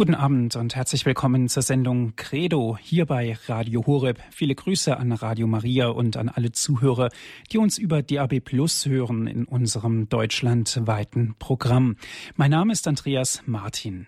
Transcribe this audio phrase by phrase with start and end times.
[0.00, 4.18] Guten Abend und herzlich willkommen zur Sendung Credo hier bei Radio Horeb.
[4.30, 7.10] Viele Grüße an Radio Maria und an alle Zuhörer,
[7.52, 11.96] die uns über DAB Plus hören in unserem deutschlandweiten Programm.
[12.34, 14.06] Mein Name ist Andreas Martin.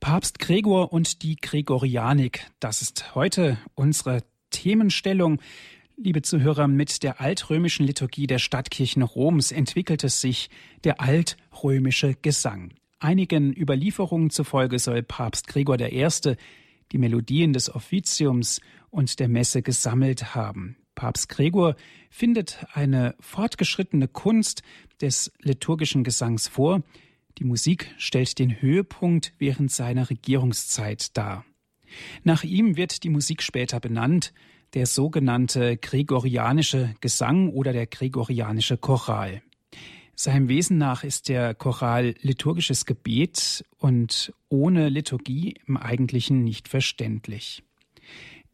[0.00, 5.40] Papst Gregor und die Gregorianik, das ist heute unsere Themenstellung.
[5.96, 10.50] Liebe Zuhörer, mit der altrömischen Liturgie der Stadtkirchen Roms entwickelte sich
[10.82, 12.72] der altrömische Gesang.
[12.98, 16.08] Einigen Überlieferungen zufolge soll Papst Gregor I.
[16.92, 20.76] die Melodien des Offiziums und der Messe gesammelt haben.
[20.94, 21.76] Papst Gregor
[22.08, 24.62] findet eine fortgeschrittene Kunst
[25.02, 26.82] des liturgischen Gesangs vor.
[27.36, 31.44] Die Musik stellt den Höhepunkt während seiner Regierungszeit dar.
[32.24, 34.32] Nach ihm wird die Musik später benannt,
[34.72, 39.42] der sogenannte gregorianische Gesang oder der gregorianische Choral.
[40.18, 47.62] Seinem Wesen nach ist der Choral liturgisches Gebet und ohne Liturgie im Eigentlichen nicht verständlich.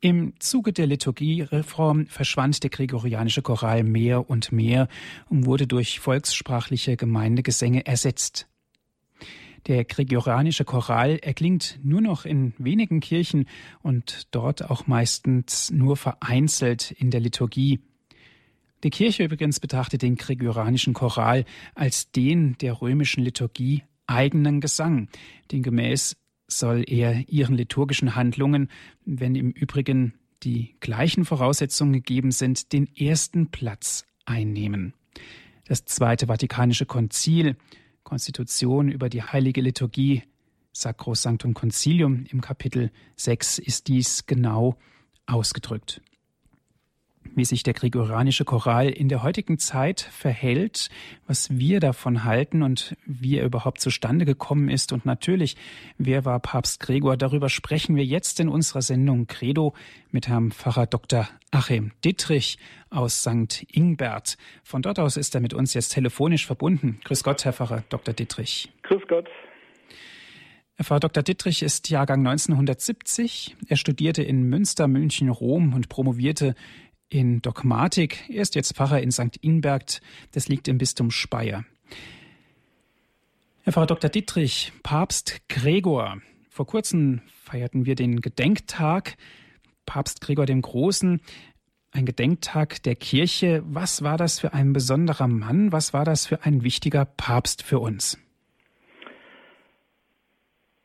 [0.01, 4.89] Im Zuge der Liturgiereform verschwand der gregorianische Choral mehr und mehr
[5.29, 8.49] und wurde durch volkssprachliche Gemeindegesänge ersetzt.
[9.69, 13.47] Der gregorianische Choral erklingt nur noch in wenigen Kirchen
[13.83, 17.79] und dort auch meistens nur vereinzelt in der Liturgie.
[18.85, 21.45] Die Kirche übrigens betrachtet den gregorianischen Choral
[21.75, 25.09] als den der römischen Liturgie eigenen Gesang.
[25.53, 26.17] Demgemäß
[26.49, 28.69] soll er ihren liturgischen Handlungen,
[29.05, 34.95] wenn im Übrigen die gleichen Voraussetzungen gegeben sind, den ersten Platz einnehmen.
[35.67, 37.57] Das Zweite Vatikanische Konzil,
[38.03, 40.25] Konstitution über die heilige Liturgie,
[40.73, 44.77] Sacrosanctum Concilium im Kapitel 6 ist dies genau
[45.27, 46.03] ausgedrückt
[47.35, 50.89] wie sich der gregorianische Choral in der heutigen Zeit verhält,
[51.27, 55.57] was wir davon halten und wie er überhaupt zustande gekommen ist und natürlich,
[55.99, 57.17] wer war Papst Gregor?
[57.17, 59.75] Darüber sprechen wir jetzt in unserer Sendung Credo
[60.11, 61.29] mit Herrn Pfarrer Dr.
[61.51, 62.59] Achim Dittrich
[62.91, 63.67] aus St.
[63.73, 64.37] Ingbert.
[64.63, 67.01] Von dort aus ist er mit uns jetzt telefonisch verbunden.
[67.05, 68.15] Grüß Gott, Herr Pfarrer Dr.
[68.15, 68.71] Dittrich.
[68.83, 69.29] Grüß Gott.
[70.77, 71.23] Herr Pfarrer Dr.
[71.23, 73.57] Dittrich ist Jahrgang 1970.
[73.69, 76.55] Er studierte in Münster, München, Rom und promovierte
[77.13, 78.29] in Dogmatik.
[78.29, 79.37] Er ist jetzt Pfarrer in St.
[79.43, 80.01] Inberg,
[80.33, 81.65] das liegt im Bistum Speyer.
[83.65, 84.11] Herr Pfarrer Dr.
[84.11, 86.21] Dietrich, Papst Gregor.
[86.49, 89.17] Vor kurzem feierten wir den Gedenktag
[89.87, 91.21] Papst Gregor dem Großen,
[91.93, 93.63] ein Gedenktag der Kirche.
[93.67, 95.73] Was war das für ein besonderer Mann?
[95.73, 98.19] Was war das für ein wichtiger Papst für uns?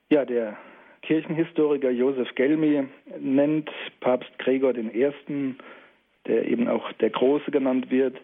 [0.10, 0.58] Ja, der
[1.04, 2.88] Kirchenhistoriker Josef Gelmi
[3.20, 3.70] nennt
[4.02, 5.58] Papst Gregor ersten
[6.28, 8.18] der eben auch der Große genannt wird,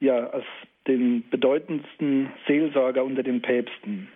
[0.00, 0.44] ja, als
[0.86, 4.08] den bedeutendsten Seelsorger unter den Päpsten.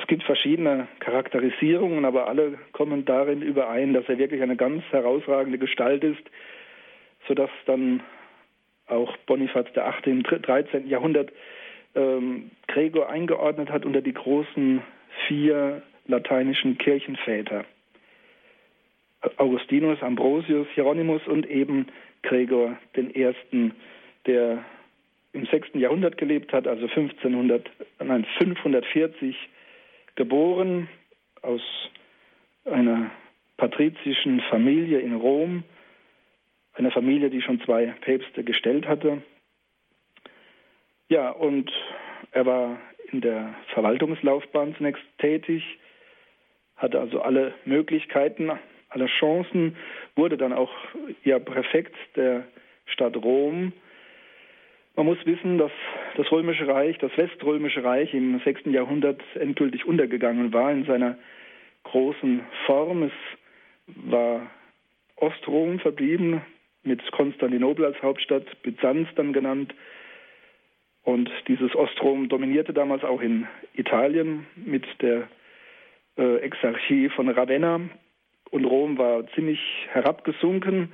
[0.00, 5.58] Es gibt verschiedene Charakterisierungen, aber alle kommen darin überein, dass er wirklich eine ganz herausragende
[5.58, 6.22] Gestalt ist,
[7.28, 8.02] sodass dann
[8.86, 10.12] auch Bonifaz VIII.
[10.12, 10.88] im 13.
[10.88, 11.30] Jahrhundert
[11.94, 14.82] ähm, Gregor eingeordnet hat unter die großen
[15.28, 17.64] vier lateinischen Kirchenväter.
[19.36, 21.86] Augustinus, Ambrosius, Hieronymus und eben
[22.22, 23.72] Gregor I.,
[24.26, 24.64] der
[25.32, 25.68] im 6.
[25.74, 29.36] Jahrhundert gelebt hat, also 1500, nein, 540
[30.14, 30.88] geboren
[31.40, 31.62] aus
[32.64, 33.10] einer
[33.56, 35.64] patrizischen Familie in Rom,
[36.74, 39.22] einer Familie, die schon zwei Päpste gestellt hatte.
[41.08, 41.70] Ja, und
[42.32, 42.78] er war
[43.10, 45.62] in der Verwaltungslaufbahn zunächst tätig,
[46.76, 48.50] hatte also alle Möglichkeiten,
[48.92, 49.76] aller Chancen,
[50.16, 50.72] wurde dann auch
[51.24, 52.44] ja Präfekt der
[52.86, 53.72] Stadt Rom.
[54.94, 55.72] Man muss wissen, dass
[56.16, 58.66] das Römische Reich, das Weströmische Reich im 6.
[58.66, 61.16] Jahrhundert endgültig untergegangen war in seiner
[61.84, 63.04] großen Form.
[63.04, 63.12] Es
[63.86, 64.50] war
[65.16, 66.42] Ostrom verblieben,
[66.82, 69.74] mit Konstantinopel als Hauptstadt, Byzanz dann genannt.
[71.04, 75.28] Und dieses Ostrom dominierte damals auch in Italien mit der
[76.16, 77.80] äh, Exarchie von Ravenna,
[78.52, 80.92] und Rom war ziemlich herabgesunken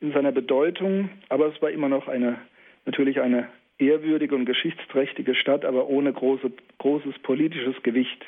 [0.00, 2.38] in seiner Bedeutung, aber es war immer noch eine,
[2.84, 3.48] natürlich eine
[3.78, 8.24] ehrwürdige und geschichtsträchtige Stadt, aber ohne große, großes politisches Gewicht.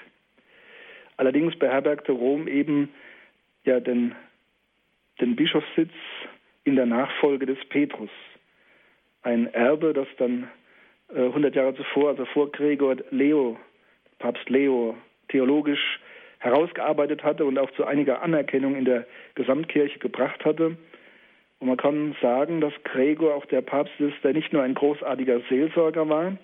[1.18, 2.88] Allerdings beherbergte Rom eben
[3.64, 4.14] ja den,
[5.20, 5.92] den Bischofssitz
[6.64, 8.10] in der Nachfolge des Petrus.
[9.22, 10.48] Ein Erbe, das dann
[11.14, 13.58] äh, 100 Jahre zuvor, also vor Gregor Leo,
[14.18, 14.96] Papst Leo,
[15.28, 16.00] theologisch
[16.44, 20.76] herausgearbeitet hatte und auch zu einiger Anerkennung in der Gesamtkirche gebracht hatte.
[21.58, 25.40] Und man kann sagen, dass Gregor auch der Papst ist, der nicht nur ein großartiger
[25.48, 26.36] Seelsorger war,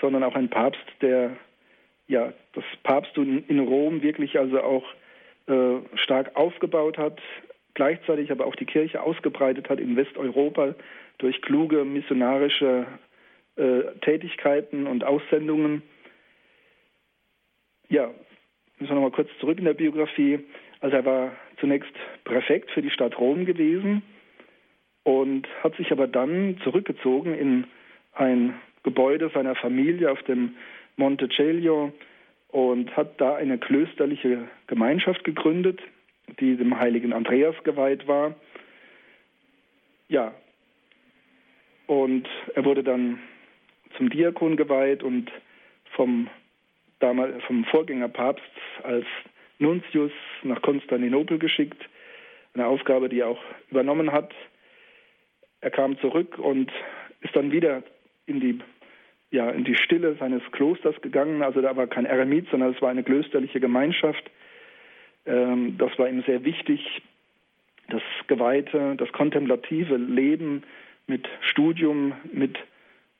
[0.00, 1.36] sondern auch ein Papst, der
[2.06, 4.84] ja, das Papsttum in Rom wirklich also auch
[5.48, 7.20] äh, stark aufgebaut hat,
[7.72, 10.74] gleichzeitig aber auch die Kirche ausgebreitet hat in Westeuropa
[11.18, 12.86] durch kluge missionarische
[13.56, 15.82] äh, Tätigkeiten und Aussendungen.
[17.88, 18.10] Ja,
[18.78, 20.40] müssen wir nochmal kurz zurück in der Biografie.
[20.80, 21.92] Also er war zunächst
[22.24, 24.02] Präfekt für die Stadt Rom gewesen
[25.04, 27.64] und hat sich aber dann zurückgezogen in
[28.14, 30.56] ein Gebäude seiner Familie auf dem
[30.96, 31.92] Monte Celio
[32.48, 35.80] und hat da eine klösterliche Gemeinschaft gegründet,
[36.40, 38.34] die dem heiligen Andreas geweiht war.
[40.08, 40.34] Ja,
[41.86, 43.18] und er wurde dann
[43.96, 45.30] zum Diakon geweiht und
[45.96, 46.28] vom,
[47.04, 48.50] damals, vom Vorgängerpapst
[48.82, 49.04] als
[49.58, 50.12] Nuntius
[50.42, 51.80] nach Konstantinopel geschickt.
[52.54, 54.32] Eine Aufgabe, die er auch übernommen hat.
[55.60, 56.72] Er kam zurück und
[57.20, 57.82] ist dann wieder
[58.26, 58.58] in die,
[59.30, 61.42] ja, in die Stille seines Klosters gegangen.
[61.42, 64.30] Also da war kein Eremit, sondern es war eine klösterliche Gemeinschaft.
[65.26, 67.02] Ähm, das war ihm sehr wichtig,
[67.88, 70.62] das geweihte, das kontemplative Leben
[71.06, 72.56] mit Studium, mit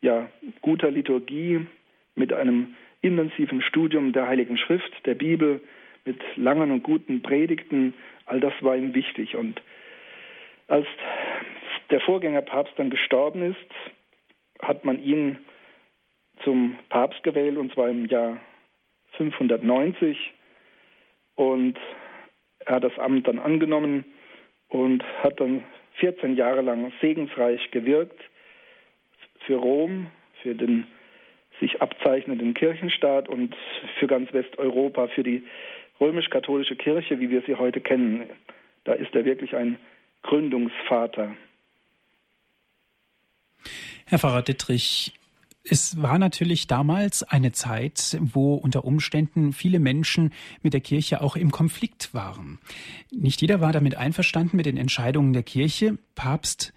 [0.01, 0.31] ja,
[0.63, 1.67] guter Liturgie,
[2.15, 5.61] mit einem intensiven Studium der Heiligen Schrift, der Bibel,
[6.05, 7.95] mit langen und guten Predigten,
[8.27, 9.37] all das war ihm wichtig.
[9.37, 9.61] Und
[10.69, 10.87] als
[11.91, 15.39] der Vorgängerpapst dann gestorben ist, hat man ihn
[16.43, 18.41] zum Papst gewählt, und zwar im Jahr
[19.17, 20.33] 590.
[21.37, 21.79] Und
[22.61, 24.05] er hat das Amt dann angenommen
[24.69, 25.65] und hat dann
[25.97, 28.21] 14 Jahre lang segensreich gewirkt
[29.47, 30.09] für Rom,
[30.43, 30.87] für den
[31.64, 33.55] sich abzeichnenden Kirchenstaat und
[33.99, 35.43] für ganz Westeuropa, für die
[36.00, 38.25] römisch-katholische Kirche, wie wir sie heute kennen.
[38.84, 39.78] Da ist er wirklich ein
[40.22, 41.34] Gründungsvater.
[44.06, 45.14] Herr Pfarrer Dittrich,
[45.66, 51.37] es war natürlich damals eine Zeit, wo unter Umständen viele Menschen mit der Kirche auch
[51.37, 52.58] im Konflikt waren.
[53.11, 55.96] Nicht jeder war damit einverstanden mit den Entscheidungen der Kirche.
[56.14, 56.75] Papst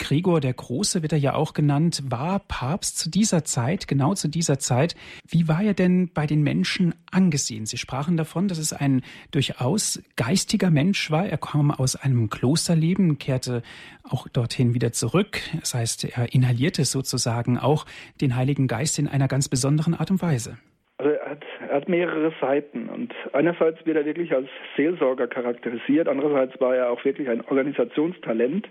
[0.00, 4.28] Gregor der Große wird er ja auch genannt, war Papst zu dieser Zeit, genau zu
[4.28, 4.96] dieser Zeit.
[5.28, 7.66] Wie war er denn bei den Menschen angesehen?
[7.66, 11.26] Sie sprachen davon, dass es ein durchaus geistiger Mensch war.
[11.26, 13.62] Er kam aus einem Klosterleben, kehrte
[14.02, 15.38] auch dorthin wieder zurück.
[15.60, 17.84] Das heißt, er inhalierte sozusagen auch
[18.20, 20.56] den Heiligen Geist in einer ganz besonderen Art und Weise.
[20.96, 26.08] Also er hat, er hat, mehrere Seiten und einerseits wird er wirklich als Seelsorger charakterisiert,
[26.08, 28.68] andererseits war er auch wirklich ein Organisationstalent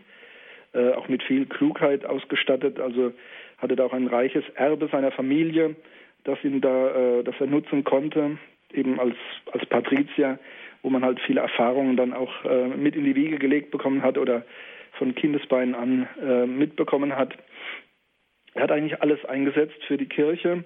[0.73, 2.79] äh, auch mit viel Klugheit ausgestattet.
[2.79, 3.13] Also
[3.57, 5.75] hatte da auch ein reiches Erbe seiner Familie,
[6.23, 8.37] das ihn da, äh, das er nutzen konnte,
[8.73, 9.15] eben als
[9.51, 10.39] als Patrizier,
[10.81, 14.17] wo man halt viele Erfahrungen dann auch äh, mit in die Wiege gelegt bekommen hat
[14.17, 14.43] oder
[14.93, 17.33] von Kindesbeinen an äh, mitbekommen hat.
[18.53, 20.63] Er hat eigentlich alles eingesetzt für die Kirche.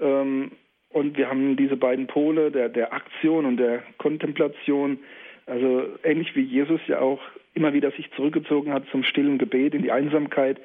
[0.00, 0.52] Ähm,
[0.90, 4.98] und wir haben diese beiden Pole der, der Aktion und der Kontemplation,
[5.46, 7.20] also ähnlich wie Jesus ja auch
[7.54, 10.60] immer wieder sich zurückgezogen hat zum stillen Gebet in die Einsamkeit.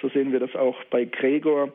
[0.00, 1.72] So sehen wir das auch bei Gregor,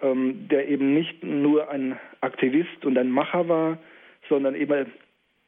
[0.00, 3.78] ähm, der eben nicht nur ein Aktivist und ein Macher war,
[4.28, 4.86] sondern immer,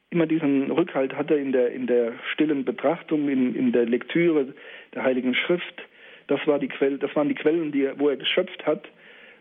[0.09, 4.53] immer diesen Rückhalt hatte in der, in der stillen Betrachtung, in, in der Lektüre
[4.93, 5.81] der Heiligen Schrift.
[6.27, 8.87] Das, war die Quelle, das waren die Quellen, die, wo er geschöpft hat,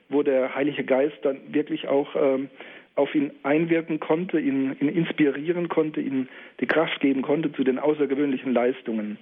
[0.09, 2.49] wo der Heilige Geist dann wirklich auch ähm,
[3.00, 6.28] auf ihn einwirken konnte, ihn, ihn inspirieren konnte, ihm
[6.61, 9.19] die Kraft geben konnte zu den außergewöhnlichen Leistungen.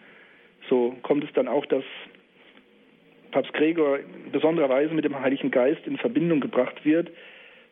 [0.68, 1.85] So kommt es dann auch, dass
[3.30, 7.11] Papst Gregor in besonderer Weise mit dem Heiligen Geist in Verbindung gebracht wird.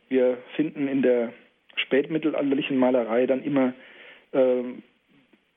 [0.08, 1.32] Wir finden in der
[1.76, 3.74] spätmittelalterlichen Malerei dann immer
[4.32, 4.62] äh,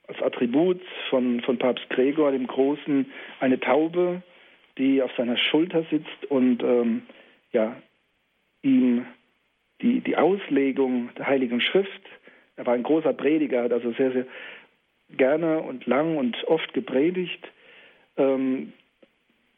[0.08, 3.06] als Attribut von, von Papst Gregor, dem Großen,
[3.39, 4.24] eine Taube,
[4.77, 7.03] die auf seiner Schulter sitzt und ähm,
[7.51, 7.75] ja,
[8.63, 9.06] ihm
[9.82, 12.02] die, die Auslegung der Heiligen Schrift.
[12.56, 14.26] Er war ein großer Prediger, hat also sehr, sehr
[15.16, 17.48] gerne und lang und oft gepredigt.
[18.18, 18.74] Ähm,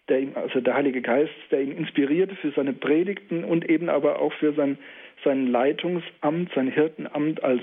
[0.10, 4.20] der ihm, also der Heilige Geist, der ihn inspirierte für seine Predigten und eben aber
[4.20, 4.78] auch für sein,
[5.24, 7.62] sein Leitungsamt, sein Hirtenamt als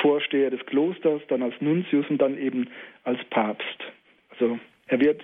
[0.00, 2.68] Vorsteher des Klosters, dann als Nuntius und dann eben
[3.04, 3.78] als Papst.
[4.30, 5.22] Also er wird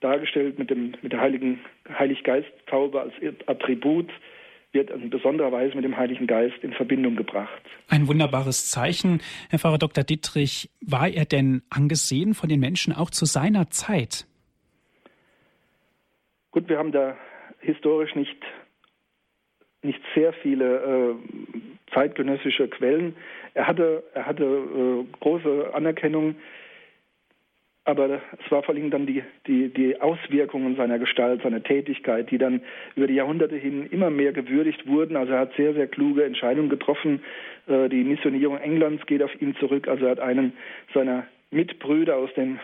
[0.00, 3.12] dargestellt mit, dem, mit der Heiligen Heiliggeist-Taube als
[3.46, 4.10] Attribut
[4.72, 7.62] wird in besonderer Weise mit dem Heiligen Geist in Verbindung gebracht.
[7.88, 9.20] Ein wunderbares Zeichen.
[9.48, 10.04] Herr Pfarrer Dr.
[10.04, 14.26] Dittrich, war er denn angesehen von den Menschen auch zu seiner Zeit?
[16.50, 17.16] Gut, wir haben da
[17.60, 18.36] historisch nicht,
[19.82, 23.16] nicht sehr viele äh, zeitgenössische Quellen.
[23.54, 26.36] Er hatte, er hatte äh, große Anerkennung
[27.88, 32.36] aber es war vor allem dann die, die, die Auswirkungen seiner Gestalt, seiner Tätigkeit, die
[32.36, 32.60] dann
[32.96, 35.16] über die Jahrhunderte hin immer mehr gewürdigt wurden.
[35.16, 37.22] Also er hat sehr, sehr kluge Entscheidungen getroffen.
[37.66, 39.88] Äh, die Missionierung Englands geht auf ihn zurück.
[39.88, 40.52] Also er hat einen
[40.92, 42.60] seiner Mitbrüder aus dem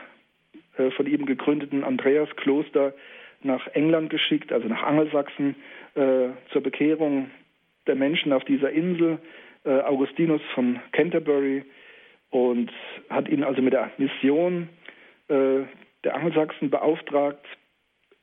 [0.76, 2.92] äh, von ihm gegründeten Andreaskloster
[3.42, 5.56] nach England geschickt, also nach Angelsachsen,
[5.94, 7.30] äh, zur Bekehrung
[7.86, 9.18] der Menschen auf dieser Insel.
[9.66, 11.64] Augustinus von Canterbury
[12.28, 12.70] und
[13.08, 14.83] hat ihn also mit der Mission äh,
[15.28, 17.46] der Angelsachsen beauftragt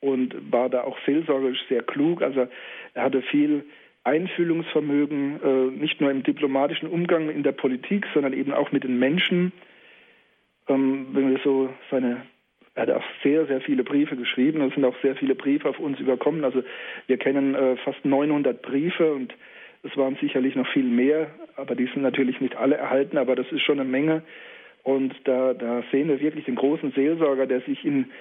[0.01, 2.21] und war da auch seelsorgerisch sehr klug.
[2.21, 2.47] Also
[2.93, 3.65] er hatte viel
[4.03, 8.97] Einfühlungsvermögen, äh, nicht nur im diplomatischen Umgang in der Politik, sondern eben auch mit den
[8.97, 9.51] Menschen.
[10.67, 12.23] Ähm, wenn wir so seine
[12.73, 14.61] er hat auch sehr, sehr viele Briefe geschrieben.
[14.61, 16.45] Es sind auch sehr viele Briefe auf uns überkommen.
[16.45, 16.63] Also
[17.07, 19.33] wir kennen äh, fast 900 Briefe und
[19.83, 23.51] es waren sicherlich noch viel mehr, aber die sind natürlich nicht alle erhalten, aber das
[23.51, 24.23] ist schon eine Menge.
[24.83, 28.11] Und da, da sehen wir wirklich den großen Seelsorger, der sich in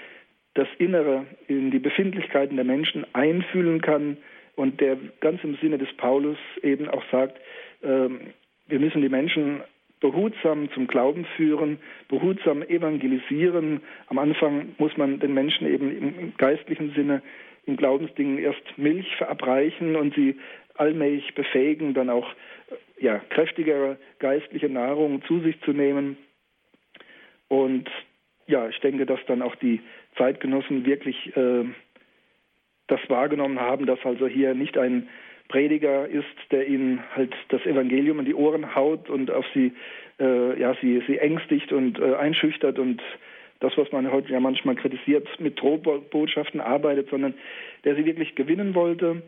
[0.55, 4.17] das Innere, in die Befindlichkeiten der Menschen einfühlen kann
[4.57, 7.39] und der ganz im Sinne des Paulus eben auch sagt,
[7.83, 8.21] ähm,
[8.67, 9.63] wir müssen die Menschen
[10.01, 13.81] behutsam zum Glauben führen, behutsam evangelisieren.
[14.09, 17.23] Am Anfang muss man den Menschen eben im geistlichen Sinne
[17.67, 20.37] in Glaubensdingen erst Milch verabreichen und sie
[20.75, 22.29] allmählich befähigen, dann auch
[22.99, 26.17] ja, kräftigere geistliche Nahrung zu sich zu nehmen.
[27.51, 27.91] Und
[28.47, 29.81] ja, ich denke, dass dann auch die
[30.17, 31.65] Zeitgenossen wirklich äh,
[32.87, 35.09] das wahrgenommen haben, dass also hier nicht ein
[35.49, 39.73] Prediger ist, der ihnen halt das Evangelium in die Ohren haut und auf sie,
[40.21, 43.03] äh, ja, sie, sie ängstigt und äh, einschüchtert und
[43.59, 47.35] das, was man heute ja manchmal kritisiert, mit Drohbotschaften arbeitet, sondern
[47.85, 49.23] der sie wirklich gewinnen wollte,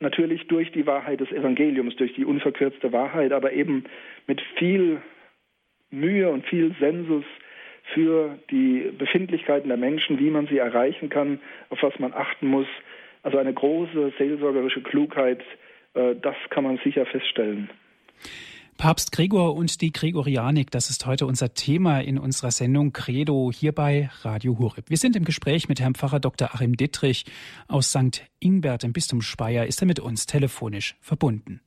[0.00, 3.84] natürlich durch die Wahrheit des Evangeliums, durch die unverkürzte Wahrheit, aber eben
[4.26, 5.02] mit viel
[5.94, 7.24] Mühe und viel Sensus
[7.92, 12.66] für die Befindlichkeiten der Menschen, wie man sie erreichen kann, auf was man achten muss.
[13.22, 15.42] Also eine große seelsorgerische Klugheit,
[15.94, 17.70] äh, das kann man sicher feststellen.
[18.76, 23.72] Papst Gregor und die Gregorianik, das ist heute unser Thema in unserer Sendung Credo hier
[23.72, 24.90] bei Radio Horeb.
[24.90, 26.52] Wir sind im Gespräch mit Herrn Pfarrer Dr.
[26.52, 27.24] Achim Dittrich
[27.68, 28.26] aus St.
[28.40, 29.66] Ingbert im Bistum Speyer.
[29.66, 31.60] Ist er mit uns telefonisch verbunden?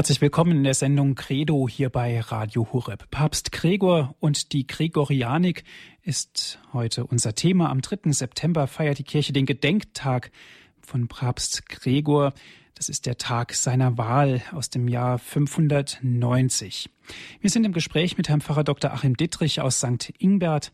[0.00, 3.10] Herzlich willkommen in der Sendung Credo hier bei Radio Hureb.
[3.10, 5.62] Papst Gregor und die Gregorianik
[6.02, 7.68] ist heute unser Thema.
[7.68, 8.10] Am 3.
[8.10, 10.30] September feiert die Kirche den Gedenktag
[10.80, 12.32] von Papst Gregor.
[12.74, 16.88] Das ist der Tag seiner Wahl aus dem Jahr 590.
[17.42, 18.94] Wir sind im Gespräch mit Herrn Pfarrer Dr.
[18.94, 20.14] Achim Dittrich aus St.
[20.16, 20.72] Ingbert.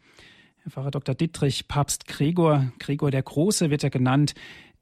[0.59, 1.17] Herr Pfarrer Dr.
[1.17, 4.37] Dittrich, Papst Gregor, Gregor der Große wird er genannt,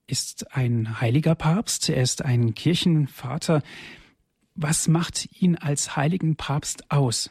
[0.07, 1.89] ist ein heiliger Papst.
[1.89, 3.63] Er ist ein Kirchenvater.
[4.57, 7.31] Was macht ihn als heiligen Papst aus?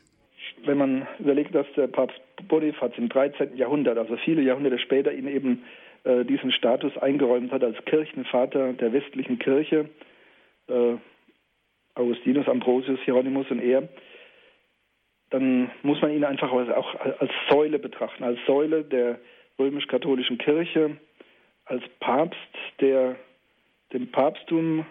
[0.65, 3.55] Wenn man überlegt, dass der Papst Bonifaz im 13.
[3.55, 5.63] Jahrhundert, also viele Jahrhunderte später, ihn eben
[6.03, 9.89] äh, diesen Status eingeräumt hat als Kirchenvater der westlichen Kirche,
[10.67, 10.95] äh,
[11.95, 13.87] Augustinus, Ambrosius, Hieronymus und er,
[15.29, 19.19] dann muss man ihn einfach auch als Säule betrachten, als Säule der
[19.57, 20.97] römisch-katholischen Kirche,
[21.65, 22.37] als Papst,
[22.81, 23.15] der
[23.93, 24.85] dem Papsttum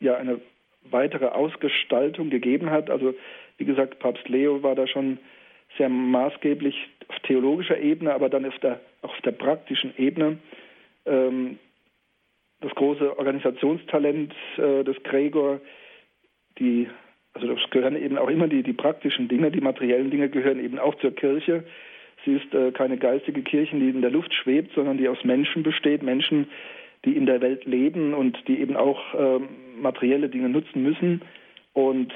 [0.00, 0.40] ja eine
[0.90, 2.90] weitere Ausgestaltung gegeben hat.
[2.90, 3.14] Also
[3.58, 5.18] wie gesagt, Papst Leo war da schon
[5.78, 6.76] sehr maßgeblich
[7.08, 10.38] auf theologischer Ebene, aber dann auf der, auch auf der praktischen Ebene.
[11.06, 11.58] Ähm,
[12.60, 15.60] das große Organisationstalent äh, des Gregor,
[16.58, 16.88] die,
[17.34, 20.78] also das gehören eben auch immer die, die praktischen Dinge, die materiellen Dinge gehören eben
[20.78, 21.64] auch zur Kirche.
[22.24, 25.62] Sie ist äh, keine geistige Kirche, die in der Luft schwebt, sondern die aus Menschen
[25.62, 26.48] besteht, Menschen,
[27.04, 29.48] die in der Welt leben und die eben auch ähm,
[29.80, 31.22] materielle Dinge nutzen müssen.
[31.72, 32.12] Und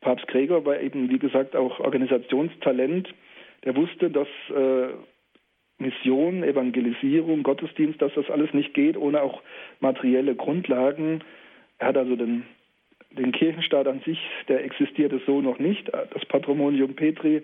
[0.00, 3.08] Papst Gregor war eben, wie gesagt, auch Organisationstalent.
[3.64, 4.88] Der wusste, dass äh,
[5.78, 9.42] Mission, Evangelisierung, Gottesdienst, dass das alles nicht geht ohne auch
[9.80, 11.22] materielle Grundlagen.
[11.78, 12.44] Er hat also den,
[13.10, 14.18] den Kirchenstaat an sich,
[14.48, 17.42] der existierte so noch nicht, das Patrimonium Petri,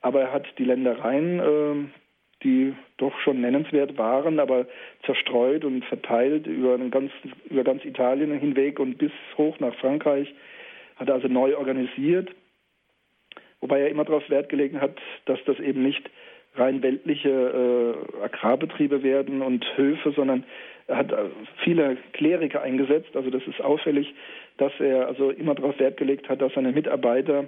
[0.00, 1.99] aber er hat die Ländereien äh,
[2.42, 4.66] die doch schon nennenswert waren, aber
[5.04, 7.12] zerstreut und verteilt über, ganz,
[7.48, 10.32] über ganz Italien hinweg und bis hoch nach Frankreich,
[10.96, 12.30] hat er also neu organisiert,
[13.60, 16.10] wobei er immer darauf Wert gelegt hat, dass das eben nicht
[16.56, 20.44] rein weltliche äh, Agrarbetriebe werden und Höfe, sondern
[20.90, 21.14] Er hat
[21.62, 23.14] viele Kleriker eingesetzt.
[23.14, 24.12] Also das ist auffällig,
[24.56, 27.44] dass er also immer darauf Wert gelegt hat, dass seine Mitarbeiter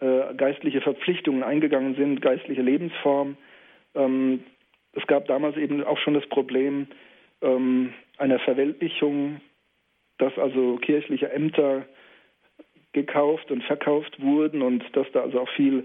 [0.00, 3.36] äh, geistliche Verpflichtungen eingegangen sind, geistliche Lebensform.
[3.94, 4.44] Ähm,
[4.92, 6.86] es gab damals eben auch schon das Problem
[7.42, 9.40] ähm, einer Verweltlichung,
[10.18, 11.86] dass also kirchliche Ämter
[12.92, 15.84] gekauft und verkauft wurden und dass da also auch viel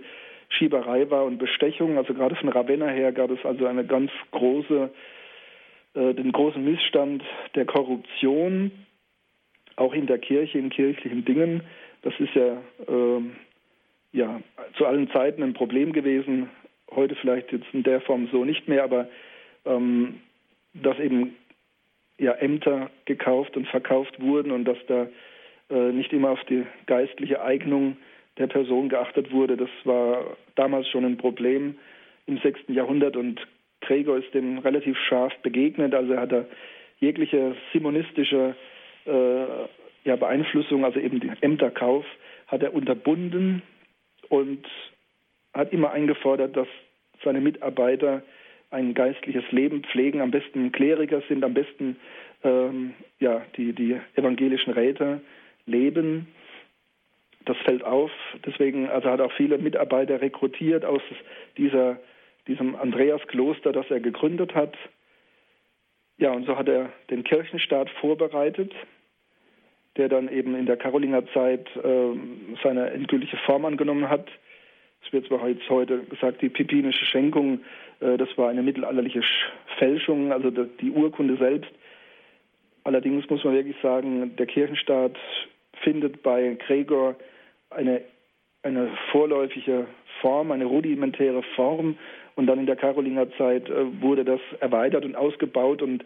[0.50, 1.97] Schieberei war und Bestechung.
[1.97, 4.89] Also gerade von Ravenna her gab es also eine ganz große,
[5.93, 7.24] äh, den großen Missstand
[7.55, 8.71] der Korruption,
[9.75, 11.62] auch in der Kirche, in kirchlichen Dingen.
[12.01, 12.53] Das ist ja,
[12.88, 13.21] äh,
[14.13, 14.41] ja
[14.77, 16.50] zu allen Zeiten ein Problem gewesen.
[16.91, 19.07] Heute vielleicht jetzt in der Form so nicht mehr, aber
[19.65, 20.21] ähm,
[20.73, 21.35] dass eben
[22.17, 25.07] ja, Ämter gekauft und verkauft wurden und dass da
[25.69, 27.97] äh, nicht immer auf die geistliche Eignung
[28.37, 29.57] der Person geachtet wurde.
[29.57, 31.77] Das war damals schon ein Problem
[32.27, 32.61] im 6.
[32.67, 33.45] Jahrhundert und
[33.81, 35.93] Gregor ist dem relativ scharf begegnet.
[35.93, 36.45] Also er hat da
[36.99, 38.55] jegliche simonistische
[39.05, 39.45] äh,
[40.05, 42.05] ja, Beeinflussung, also eben den Ämterkauf,
[42.47, 43.61] hat er unterbunden
[44.29, 44.65] und
[45.55, 46.67] hat immer eingefordert, dass
[47.24, 48.21] seine Mitarbeiter
[48.71, 51.97] ein geistliches Leben pflegen, am besten Kleriker sind, am besten
[52.43, 55.21] ähm, ja, die, die evangelischen Räte
[55.65, 56.27] leben.
[57.45, 58.12] Das fällt auf.
[58.45, 61.01] Deswegen also hat auch viele Mitarbeiter rekrutiert aus
[61.57, 62.00] dieser,
[62.47, 64.75] diesem Andreaskloster, das er gegründet hat.
[66.17, 68.74] Ja, und so hat er den Kirchenstaat vorbereitet,
[69.97, 72.13] der dann eben in der Karolingerzeit äh,
[72.63, 74.27] seine endgültige Form angenommen hat.
[75.05, 77.59] Es wird zwar heute gesagt, die pipinische Schenkung,
[78.00, 79.21] äh, das war eine mittelalterliche
[79.77, 81.71] Fälschung, also die Urkunde selbst.
[82.83, 85.15] Allerdings muss man wirklich sagen, der Kirchenstaat
[85.83, 87.15] findet bei Gregor
[87.69, 88.01] eine,
[88.63, 89.88] eine vorläufige
[90.21, 91.97] Form, eine rudimentäre Form.
[92.35, 96.03] Und dann in der Karolingerzeit äh, wurde das erweitert und ausgebaut und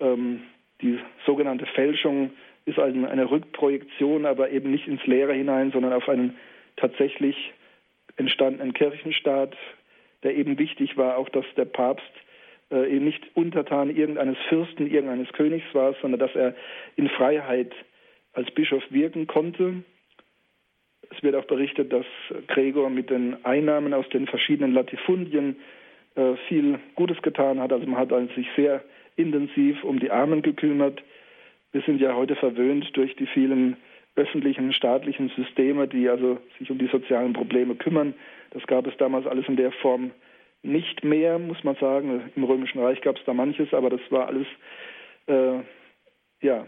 [0.00, 0.42] ähm,
[0.82, 2.30] die sogenannte Fälschung
[2.64, 6.36] ist eine, eine Rückprojektion, aber eben nicht ins Leere hinein, sondern auf einen
[6.76, 7.52] tatsächlich
[8.16, 9.56] entstandenen Kirchenstaat,
[10.22, 12.12] der eben wichtig war, auch dass der Papst
[12.70, 16.54] äh, eben nicht untertan irgendeines Fürsten, irgendeines Königs war, sondern dass er
[16.96, 17.72] in Freiheit
[18.32, 19.82] als Bischof wirken konnte.
[21.10, 22.06] Es wird auch berichtet, dass
[22.46, 25.56] Gregor mit den Einnahmen aus den verschiedenen Latifundien
[26.14, 27.72] äh, viel Gutes getan hat.
[27.72, 28.84] Also man hat also sich sehr
[29.16, 31.02] intensiv um die Armen gekümmert.
[31.72, 33.76] Wir sind ja heute verwöhnt durch die vielen
[34.16, 38.14] öffentlichen, staatlichen Systeme, die also sich um die sozialen Probleme kümmern.
[38.50, 40.10] Das gab es damals alles in der Form
[40.62, 42.30] nicht mehr, muss man sagen.
[42.36, 44.46] Im Römischen Reich gab es da manches, aber das war alles
[45.26, 45.60] äh,
[46.42, 46.66] ja,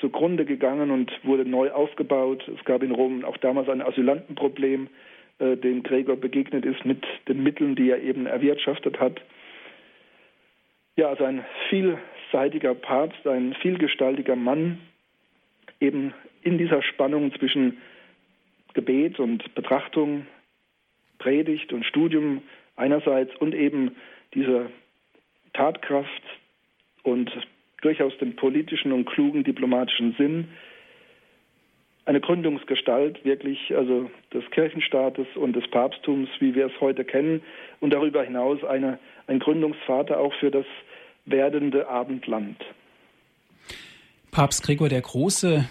[0.00, 2.46] zugrunde gegangen und wurde neu aufgebaut.
[2.48, 4.88] Es gab in Rom auch damals ein Asylantenproblem,
[5.38, 9.20] äh, dem Gregor begegnet ist mit den Mitteln, die er eben erwirtschaftet hat.
[10.96, 14.78] Ja, also ein vielseitiger Papst, ein vielgestaltiger Mann,
[15.80, 16.14] eben
[16.46, 17.78] in dieser Spannung zwischen
[18.72, 20.26] Gebet und Betrachtung,
[21.18, 22.42] Predigt und Studium
[22.76, 23.96] einerseits und eben
[24.32, 24.66] dieser
[25.54, 26.22] Tatkraft
[27.02, 27.30] und
[27.82, 30.48] durchaus den politischen und klugen diplomatischen Sinn.
[32.04, 37.42] Eine Gründungsgestalt wirklich, also des Kirchenstaates und des Papsttums, wie wir es heute kennen,
[37.80, 40.66] und darüber hinaus eine, ein Gründungsvater auch für das
[41.24, 42.56] werdende Abendland.
[44.30, 45.68] Papst Gregor der Große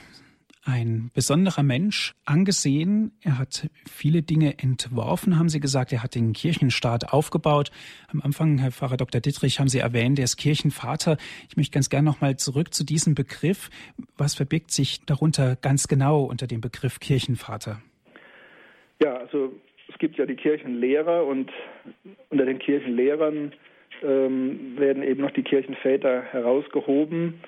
[0.65, 3.11] ein besonderer Mensch angesehen.
[3.23, 5.93] Er hat viele Dinge entworfen, haben Sie gesagt.
[5.93, 7.69] Er hat den Kirchenstaat aufgebaut.
[8.11, 9.21] Am Anfang, Herr Pfarrer Dr.
[9.21, 11.17] Dittrich, haben Sie erwähnt, er ist Kirchenvater.
[11.49, 13.69] Ich möchte ganz gerne nochmal zurück zu diesem Begriff.
[14.17, 17.81] Was verbirgt sich darunter ganz genau unter dem Begriff Kirchenvater?
[19.03, 19.53] Ja, also
[19.87, 21.51] es gibt ja die Kirchenlehrer und
[22.29, 23.53] unter den Kirchenlehrern
[24.01, 27.41] ähm, werden eben noch die Kirchenväter herausgehoben.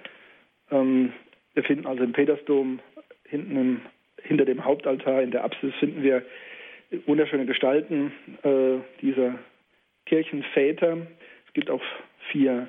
[0.70, 1.14] Ähm,
[1.56, 2.80] wir finden also im Petersdom
[3.28, 3.82] hinten im,
[4.22, 6.24] hinter dem Hauptaltar in der Apsis finden wir
[7.06, 8.12] wunderschöne Gestalten
[8.44, 9.36] äh, dieser
[10.06, 10.98] Kirchenväter.
[11.48, 11.82] Es gibt auch
[12.32, 12.68] vier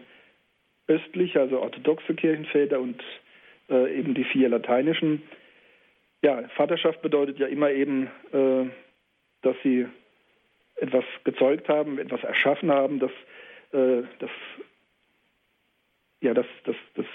[0.88, 3.02] östliche, also orthodoxe Kirchenväter und
[3.70, 5.22] äh, eben die vier lateinischen.
[6.22, 8.66] Ja, Vaterschaft bedeutet ja immer eben, äh,
[9.42, 9.86] dass sie
[10.76, 13.12] etwas gezeugt haben, etwas erschaffen haben, dass,
[13.72, 14.30] äh, dass
[16.20, 17.06] ja, dass, dass, dass,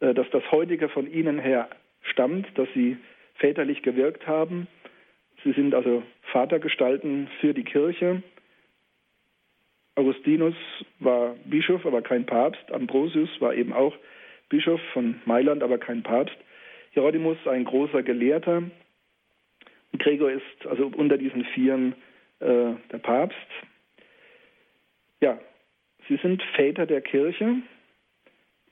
[0.00, 1.68] äh, dass das heutige von ihnen her
[2.02, 2.96] stammt, dass sie
[3.34, 4.66] väterlich gewirkt haben.
[5.44, 8.22] Sie sind also Vatergestalten für die Kirche.
[9.94, 10.54] Augustinus
[11.00, 12.70] war Bischof, aber kein Papst.
[12.72, 13.96] Ambrosius war eben auch
[14.48, 16.36] Bischof von Mailand, aber kein Papst.
[16.92, 18.62] Hieronymus ein großer Gelehrter.
[19.98, 21.94] Gregor ist also unter diesen Vieren
[22.40, 23.36] äh, der Papst.
[25.20, 25.38] Ja,
[26.08, 27.56] sie sind Väter der Kirche.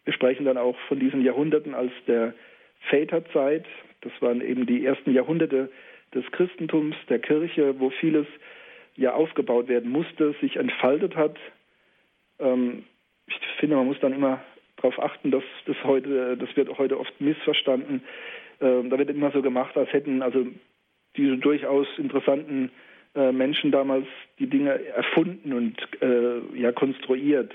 [0.05, 2.35] Wir sprechen dann auch von diesen Jahrhunderten als der
[2.81, 3.65] Väterzeit.
[4.03, 5.71] Das waren eben die ersten Jahrhunderte
[6.15, 8.27] des Christentums, der Kirche, wo vieles
[8.97, 11.37] ja aufgebaut werden musste, sich entfaltet hat.
[12.39, 12.85] Ähm,
[13.27, 14.43] ich finde, man muss dann immer
[14.77, 18.03] darauf achten, dass das heute, das wird heute oft missverstanden.
[18.61, 20.47] Ähm, da wird immer so gemacht, als hätten also
[21.17, 22.71] diese durchaus interessanten
[23.15, 24.07] äh, Menschen damals
[24.39, 27.53] die Dinge erfunden und äh, ja konstruiert.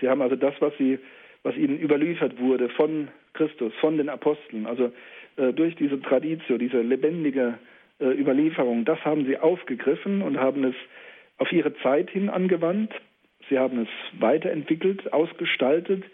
[0.00, 0.98] Sie haben also das, was sie,
[1.42, 4.92] was ihnen überliefert wurde von Christus, von den Aposteln, also
[5.36, 7.58] äh, durch diese Tradition, diese lebendige
[8.00, 10.74] äh, Überlieferung, das haben sie aufgegriffen und haben es
[11.38, 12.92] auf ihre Zeit hin angewandt.
[13.48, 16.04] Sie haben es weiterentwickelt, ausgestaltet,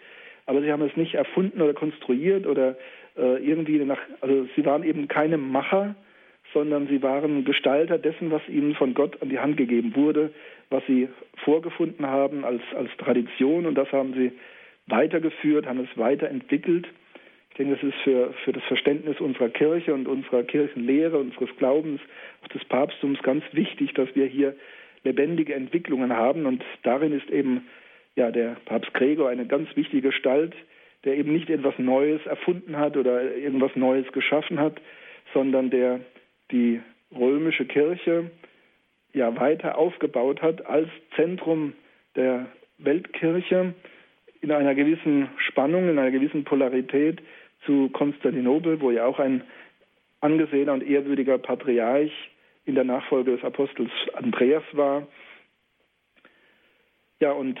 [0.45, 2.75] aber sie haben es nicht erfunden oder konstruiert oder
[3.17, 5.95] äh, irgendwie nach, also sie waren eben keine Macher,
[6.53, 10.31] sondern sie waren Gestalter dessen, was ihnen von Gott an die Hand gegeben wurde,
[10.69, 11.07] was sie
[11.43, 14.31] vorgefunden haben als, als Tradition und das haben sie
[14.87, 16.87] weitergeführt, haben es weiterentwickelt.
[17.51, 21.99] Ich denke, das ist für, für das Verständnis unserer Kirche und unserer Kirchenlehre, unseres Glaubens,
[22.43, 24.55] auch des Papsttums ganz wichtig, dass wir hier
[25.03, 26.45] lebendige Entwicklungen haben.
[26.45, 27.67] Und darin ist eben
[28.15, 30.53] ja der Papst Gregor eine ganz wichtige Gestalt,
[31.03, 34.79] der eben nicht etwas Neues erfunden hat oder irgendwas Neues geschaffen hat,
[35.33, 35.99] sondern der
[36.51, 36.79] die
[37.13, 38.31] römische Kirche
[39.13, 40.87] ja weiter aufgebaut hat als
[41.17, 41.73] Zentrum
[42.15, 42.45] der
[42.77, 43.73] Weltkirche
[44.41, 47.21] in einer gewissen Spannung, in einer gewissen Polarität
[47.65, 49.43] zu Konstantinopel, wo ja auch ein
[50.19, 52.11] angesehener und ehrwürdiger Patriarch
[52.65, 55.07] in der Nachfolge des Apostels Andreas war.
[57.19, 57.59] Ja, und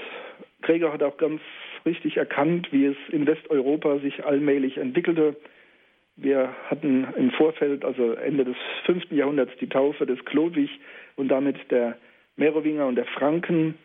[0.61, 1.41] Gregor hat auch ganz
[1.85, 5.35] richtig erkannt, wie es in Westeuropa sich allmählich entwickelte.
[6.15, 9.11] Wir hatten im Vorfeld, also Ende des 5.
[9.11, 10.69] Jahrhunderts, die Taufe des Chlodwig
[11.15, 11.97] und damit der
[12.35, 13.75] Merowinger und der Franken.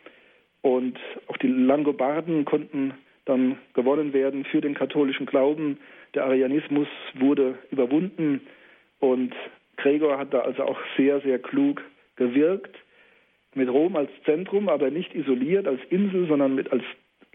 [0.61, 2.93] Und auch die Langobarden konnten
[3.25, 5.79] dann gewonnen werden für den katholischen Glauben.
[6.13, 8.41] Der Arianismus wurde überwunden
[8.99, 9.33] und
[9.77, 11.83] Gregor hat da also auch sehr, sehr klug
[12.15, 12.75] gewirkt.
[13.53, 16.83] Mit Rom als Zentrum, aber nicht isoliert als Insel, sondern mit als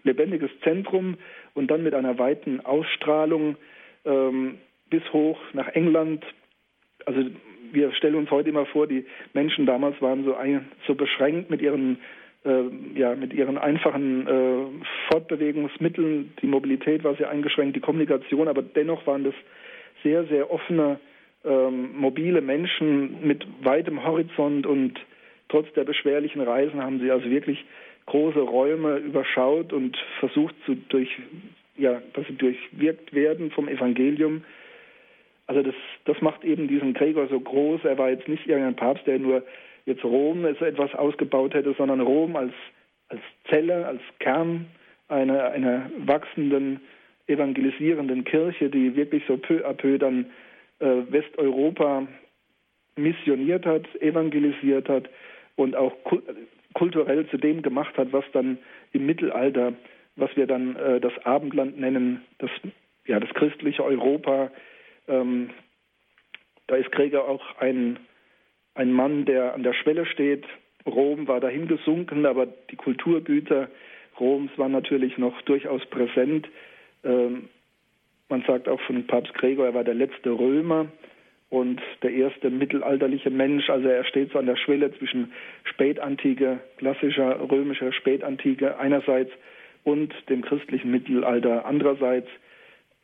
[0.05, 1.17] lebendiges Zentrum
[1.55, 3.57] und dann mit einer weiten Ausstrahlung
[4.05, 4.59] ähm,
[4.91, 6.25] bis hoch nach England.
[7.07, 7.25] Also
[7.73, 11.63] wir stellen uns heute immer vor, die Menschen damals waren so, ein, so beschränkt mit
[11.63, 11.99] ihren
[12.95, 16.33] ja, mit ihren einfachen äh, Fortbewegungsmitteln.
[16.43, 19.35] Die Mobilität war sehr eingeschränkt, die Kommunikation, aber dennoch waren das
[20.03, 20.99] sehr, sehr offene,
[21.45, 24.99] ähm, mobile Menschen mit weitem Horizont und
[25.49, 27.65] trotz der beschwerlichen Reisen haben sie also wirklich
[28.07, 31.09] große Räume überschaut und versucht zu durch,
[31.77, 34.43] ja, dass sie durchwirkt werden vom Evangelium.
[35.47, 35.75] Also das,
[36.07, 37.85] das macht eben diesen Gregor so groß.
[37.85, 39.45] Er war jetzt nicht irgendein Papst, der nur
[39.87, 42.53] jetzt Rom so etwas ausgebaut hätte, sondern Rom als,
[43.09, 44.67] als Zelle, als Kern
[45.09, 46.81] einer, einer wachsenden,
[47.27, 50.27] evangelisierenden Kirche, die wirklich so peu à peu dann
[50.81, 52.07] äh, Westeuropa
[52.97, 55.09] missioniert hat, evangelisiert hat
[55.57, 55.93] und auch
[56.75, 58.59] kulturell zu dem gemacht hat, was dann
[58.93, 59.75] im Mittelalter,
[60.17, 62.51] was wir dann äh, das Abendland nennen, das,
[63.07, 64.51] ja, das christliche Europa.
[65.09, 65.51] Ähm,
[66.67, 67.99] da ist Gregor auch ein,
[68.75, 70.45] ein Mann, der an der Schwelle steht.
[70.87, 73.69] Rom war dahin gesunken, aber die Kulturgüter
[74.19, 76.49] Roms waren natürlich noch durchaus präsent.
[77.05, 77.49] Ähm,
[78.29, 80.87] man sagt auch von Papst Gregor, er war der letzte Römer
[81.51, 83.69] und der erste mittelalterliche Mensch.
[83.69, 85.33] Also er steht so an der Schwelle zwischen
[85.65, 89.31] Spätantike, klassischer römischer Spätantike einerseits
[89.85, 92.29] und dem christlichen Mittelalter andererseits.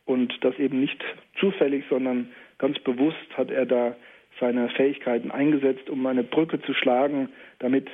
[0.07, 1.05] Und das eben nicht
[1.39, 3.95] zufällig, sondern ganz bewusst hat er da
[4.41, 7.89] seine Fähigkeiten eingesetzt, um eine Brücke zu schlagen, damit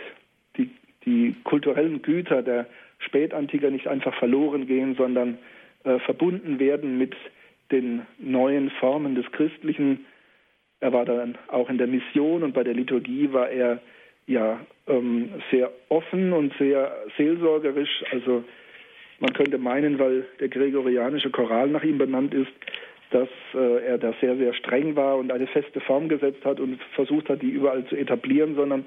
[0.57, 0.71] die,
[1.05, 2.67] die kulturellen Güter der
[2.99, 5.39] Spätantiker nicht einfach verloren gehen, sondern
[5.85, 7.15] äh, verbunden werden mit
[7.71, 10.07] den neuen Formen des Christlichen,
[10.81, 13.81] er war dann auch in der Mission und bei der Liturgie war er
[14.27, 18.05] ja ähm, sehr offen und sehr seelsorgerisch.
[18.13, 18.45] Also
[19.19, 22.53] man könnte meinen, weil der gregorianische Choral nach ihm benannt ist,
[23.15, 26.83] dass äh, er da sehr, sehr streng war und eine feste Form gesetzt hat und
[26.95, 28.85] versucht hat, die überall zu etablieren, sondern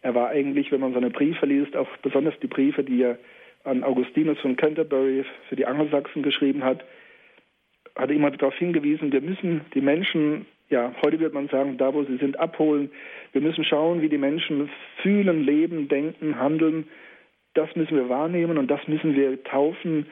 [0.00, 3.18] er war eigentlich, wenn man seine Briefe liest, auch besonders die Briefe, die er
[3.64, 6.84] an Augustinus von Canterbury für die Angelsachsen geschrieben hat,
[7.94, 11.94] hat er immer darauf hingewiesen, wir müssen die Menschen ja, heute wird man sagen, da
[11.94, 12.90] wo sie sind, abholen.
[13.32, 14.68] Wir müssen schauen, wie die Menschen
[15.02, 16.86] fühlen, leben, denken, handeln.
[17.54, 20.06] Das müssen wir wahrnehmen und das müssen wir taufen.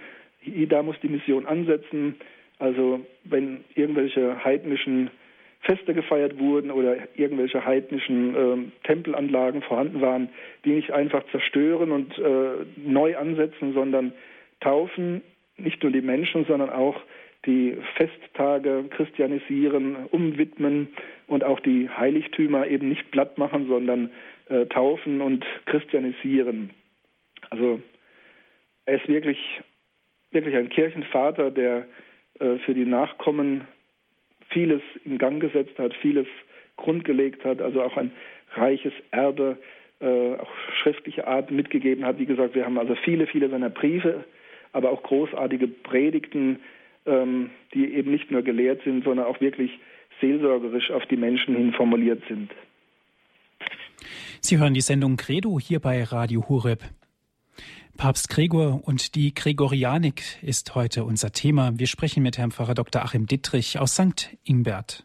[0.46, 2.16] Da muss die Mission ansetzen.
[2.58, 5.10] Also wenn irgendwelche heidnischen
[5.60, 10.28] Feste gefeiert wurden oder irgendwelche heidnischen äh, Tempelanlagen vorhanden waren,
[10.64, 14.12] die nicht einfach zerstören und äh, neu ansetzen, sondern
[14.60, 15.22] taufen,
[15.56, 17.00] nicht nur die Menschen, sondern auch
[17.46, 20.88] die Festtage christianisieren, umwidmen
[21.26, 24.10] und auch die Heiligtümer eben nicht platt machen, sondern
[24.48, 26.70] äh, taufen und christianisieren.
[27.50, 27.80] Also
[28.84, 29.38] er ist wirklich,
[30.30, 31.86] wirklich ein Kirchenvater, der
[32.38, 33.66] für die Nachkommen
[34.51, 36.27] vieles in Gang gesetzt hat, vieles
[36.77, 38.12] grundgelegt hat, also auch ein
[38.55, 39.59] reiches Erbe,
[40.01, 40.51] äh, auch
[40.83, 42.18] schriftliche Art mitgegeben hat.
[42.18, 44.25] Wie gesagt, wir haben also viele, viele seiner Briefe,
[44.72, 46.61] aber auch großartige Predigten,
[47.07, 49.70] ähm, die eben nicht nur gelehrt sind, sondern auch wirklich
[50.20, 52.51] seelsorgerisch auf die Menschen hin formuliert sind.
[54.40, 56.81] Sie hören die Sendung Credo hier bei Radio Hureb.
[57.96, 61.78] Papst Gregor und die Gregorianik ist heute unser Thema.
[61.78, 63.02] Wir sprechen mit Herrn Pfarrer Dr.
[63.02, 64.37] Achim Dittrich aus St.
[64.44, 65.04] Ingbert.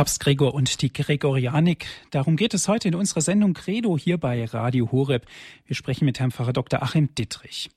[0.00, 1.84] Papst Gregor und die Gregorianik.
[2.10, 5.26] Darum geht es heute in unserer Sendung Credo hier bei Radio Horeb.
[5.66, 6.82] Wir sprechen mit Herrn Pfarrer Dr.
[6.82, 7.68] Achim Dittrich.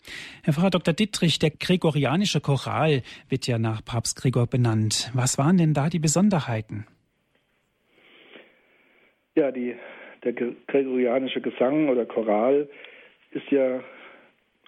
[0.41, 0.93] Herr Pfarrer Dr.
[0.93, 5.11] Dittrich, der gregorianische Choral wird ja nach Papst Gregor benannt.
[5.13, 6.87] Was waren denn da die Besonderheiten?
[9.35, 9.75] Ja, die,
[10.23, 12.69] der gregorianische Gesang oder Choral
[13.31, 13.83] ist ja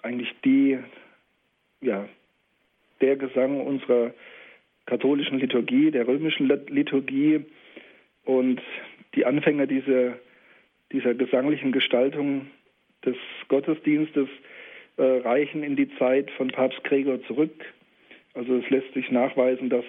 [0.02, 0.78] eigentlich die,
[1.80, 2.06] ja,
[3.00, 4.12] der Gesang unserer
[4.86, 7.44] katholischen Liturgie, der römischen Liturgie
[8.24, 8.62] und
[9.14, 10.18] die Anfänge dieser,
[10.92, 12.46] dieser gesanglichen Gestaltung
[13.04, 13.16] des
[13.48, 14.28] Gottesdienstes
[14.96, 17.52] äh, reichen in die Zeit von Papst Gregor zurück.
[18.34, 19.84] Also es lässt sich nachweisen, dass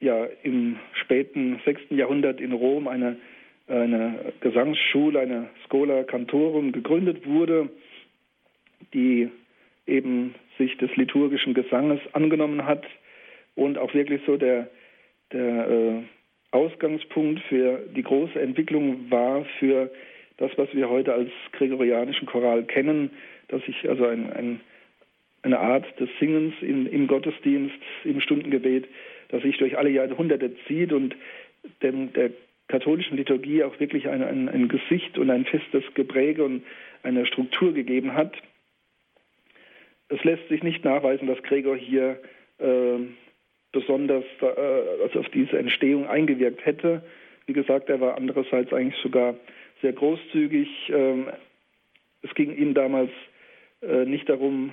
[0.00, 1.82] ja im späten 6.
[1.90, 3.16] Jahrhundert in Rom eine,
[3.68, 7.68] eine Gesangsschule, eine Schola Cantorum gegründet wurde,
[8.92, 9.30] die
[9.86, 12.84] eben sich des liturgischen Gesanges angenommen hat
[13.54, 14.68] und auch wirklich so der,
[15.32, 16.02] der äh,
[16.50, 19.90] Ausgangspunkt für die große Entwicklung war für
[20.36, 23.10] das, was wir heute als gregorianischen Choral kennen,
[23.48, 24.60] dass sich also ein, ein,
[25.42, 28.86] eine Art des Singens in, im Gottesdienst, im Stundengebet,
[29.28, 31.16] das sich durch alle Jahrhunderte zieht und
[31.82, 32.30] dem, der
[32.68, 36.64] katholischen Liturgie auch wirklich ein, ein, ein Gesicht und ein festes Gepräge und
[37.02, 38.34] eine Struktur gegeben hat.
[40.08, 42.20] Es lässt sich nicht nachweisen, dass Gregor hier
[42.58, 42.98] äh,
[43.74, 47.02] besonders äh, also auf diese Entstehung eingewirkt hätte.
[47.46, 49.34] Wie gesagt, er war andererseits eigentlich sogar
[49.82, 50.68] sehr großzügig.
[50.88, 51.26] Ähm,
[52.22, 53.10] es ging ihm damals
[53.82, 54.72] äh, nicht darum,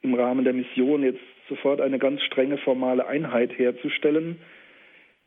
[0.00, 4.38] im Rahmen der Mission jetzt sofort eine ganz strenge formale Einheit herzustellen,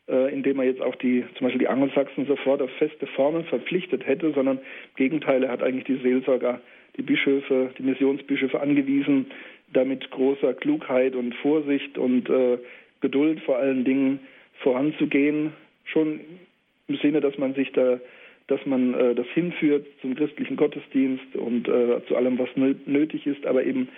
[0.08, 4.08] äh, indem er jetzt auch die, zum Beispiel die Angelsachsen sofort auf feste Formen verpflichtet
[4.08, 6.62] hätte, sondern im Gegenteil, er hat eigentlich die Seelsorger,
[6.98, 9.28] die Bischöfe, die Missionsbischöfe angewiesen,
[9.74, 12.58] da mit großer Klugheit und Vorsicht und äh,
[13.02, 14.20] Geduld vor allen Dingen
[14.60, 15.54] voranzugehen,
[15.86, 16.20] schon
[16.88, 18.00] im Sinne, dass man sich da,
[18.48, 23.46] dass man äh, das hinführt zum christlichen Gottesdienst und äh, zu allem, was nötig ist,
[23.46, 23.90] aber eben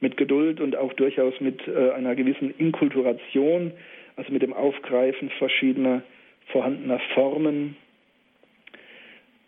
[0.00, 3.72] mit Geduld und auch durchaus mit äh, einer gewissen Inkulturation,
[4.16, 6.02] also mit dem Aufgreifen verschiedener
[6.46, 7.76] vorhandener Formen.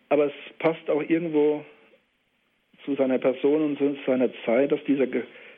[0.08, 1.64] Aber es passt auch irgendwo
[2.84, 5.06] zu seiner Person und zu seiner Zeit, dass dieser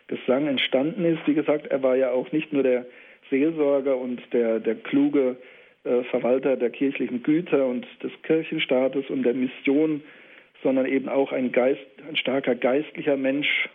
[0.08, 1.26] Gesang entstanden ist.
[1.26, 2.86] Wie gesagt, er war ja auch nicht nur der
[3.30, 5.36] Seelsorger und der, der kluge
[5.84, 10.02] äh, Verwalter der kirchlichen Güter und des Kirchenstaates und der Mission,
[10.62, 13.68] sondern eben auch ein, Geist, ein starker geistlicher Mensch,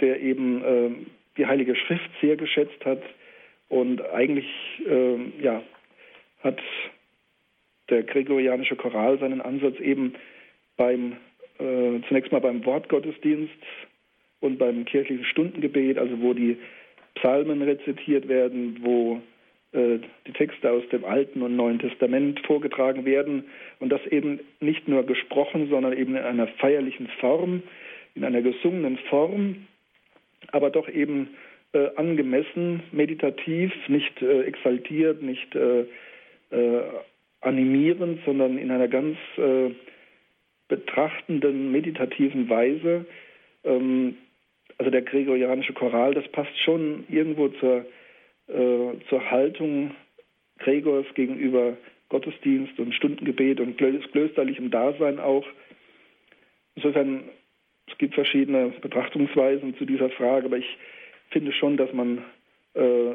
[0.00, 0.90] der eben äh,
[1.36, 3.02] die Heilige Schrift sehr geschätzt hat
[3.68, 4.46] und eigentlich
[4.86, 5.62] äh, ja,
[6.42, 6.60] hat
[7.90, 10.14] der gregorianische Choral seinen Ansatz eben
[10.76, 11.16] beim
[11.58, 13.52] äh, zunächst mal beim Wortgottesdienst
[14.44, 16.56] und beim kirchlichen Stundengebet, also wo die
[17.14, 19.20] Psalmen rezitiert werden, wo
[19.72, 23.44] äh, die Texte aus dem Alten und Neuen Testament vorgetragen werden
[23.80, 27.62] und das eben nicht nur gesprochen, sondern eben in einer feierlichen Form,
[28.14, 29.66] in einer gesungenen Form,
[30.52, 31.30] aber doch eben
[31.72, 35.86] äh, angemessen, meditativ, nicht äh, exaltiert, nicht äh,
[36.50, 36.82] äh,
[37.40, 39.70] animierend, sondern in einer ganz äh,
[40.68, 43.06] betrachtenden, meditativen Weise.
[43.64, 44.16] Ähm,
[44.78, 47.86] also der gregorianische Choral, das passt schon irgendwo zur,
[48.48, 49.92] äh, zur Haltung
[50.58, 51.76] Gregors gegenüber
[52.08, 55.46] Gottesdienst und Stundengebet und klösterlichem Dasein auch.
[56.76, 57.24] Insofern,
[57.86, 60.78] es gibt verschiedene Betrachtungsweisen zu dieser Frage, aber ich
[61.30, 62.18] finde schon, dass man
[62.74, 63.14] äh,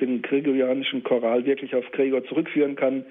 [0.00, 3.04] den gregorianischen Choral wirklich auf Gregor zurückführen kann.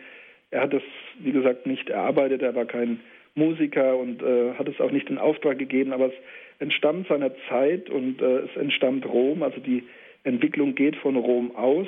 [0.52, 0.84] Er hat das,
[1.19, 3.00] wie gesagt, nicht erarbeitet, er war kein
[3.36, 6.13] Musiker und äh, hat es auch nicht in Auftrag gegeben, aber es
[6.60, 9.84] entstammt seiner Zeit und äh, es entstammt Rom, also die
[10.24, 11.88] Entwicklung geht von Rom aus.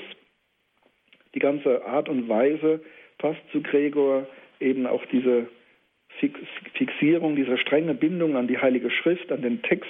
[1.36, 2.82] Die ganze Art und Weise
[3.17, 4.27] passt zu Gregor
[4.60, 5.47] eben auch diese
[6.73, 9.89] Fixierung, diese strenge Bindung an die Heilige Schrift, an den Text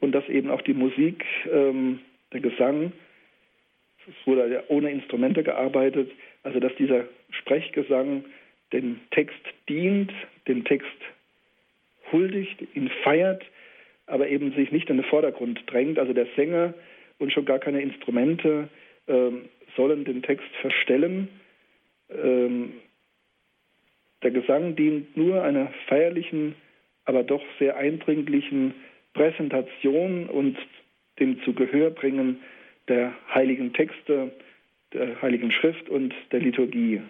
[0.00, 2.00] und dass eben auch die Musik, ähm,
[2.32, 2.92] der Gesang,
[4.06, 6.10] es wurde ja ohne Instrumente gearbeitet,
[6.42, 8.24] also dass dieser Sprechgesang
[8.72, 10.12] dem Text dient,
[10.48, 10.88] dem Text
[12.10, 13.44] huldigt, ihn feiert,
[14.12, 15.98] aber eben sich nicht in den Vordergrund drängt.
[15.98, 16.74] Also der Sänger
[17.18, 18.68] und schon gar keine Instrumente
[19.08, 21.28] ähm, sollen den Text verstellen.
[22.10, 22.74] Ähm,
[24.22, 26.54] der Gesang dient nur einer feierlichen,
[27.06, 28.74] aber doch sehr eindringlichen
[29.14, 30.58] Präsentation und
[31.18, 32.40] dem zu Gehör bringen
[32.88, 34.30] der heiligen Texte,
[34.92, 37.00] der heiligen Schrift und der Liturgie.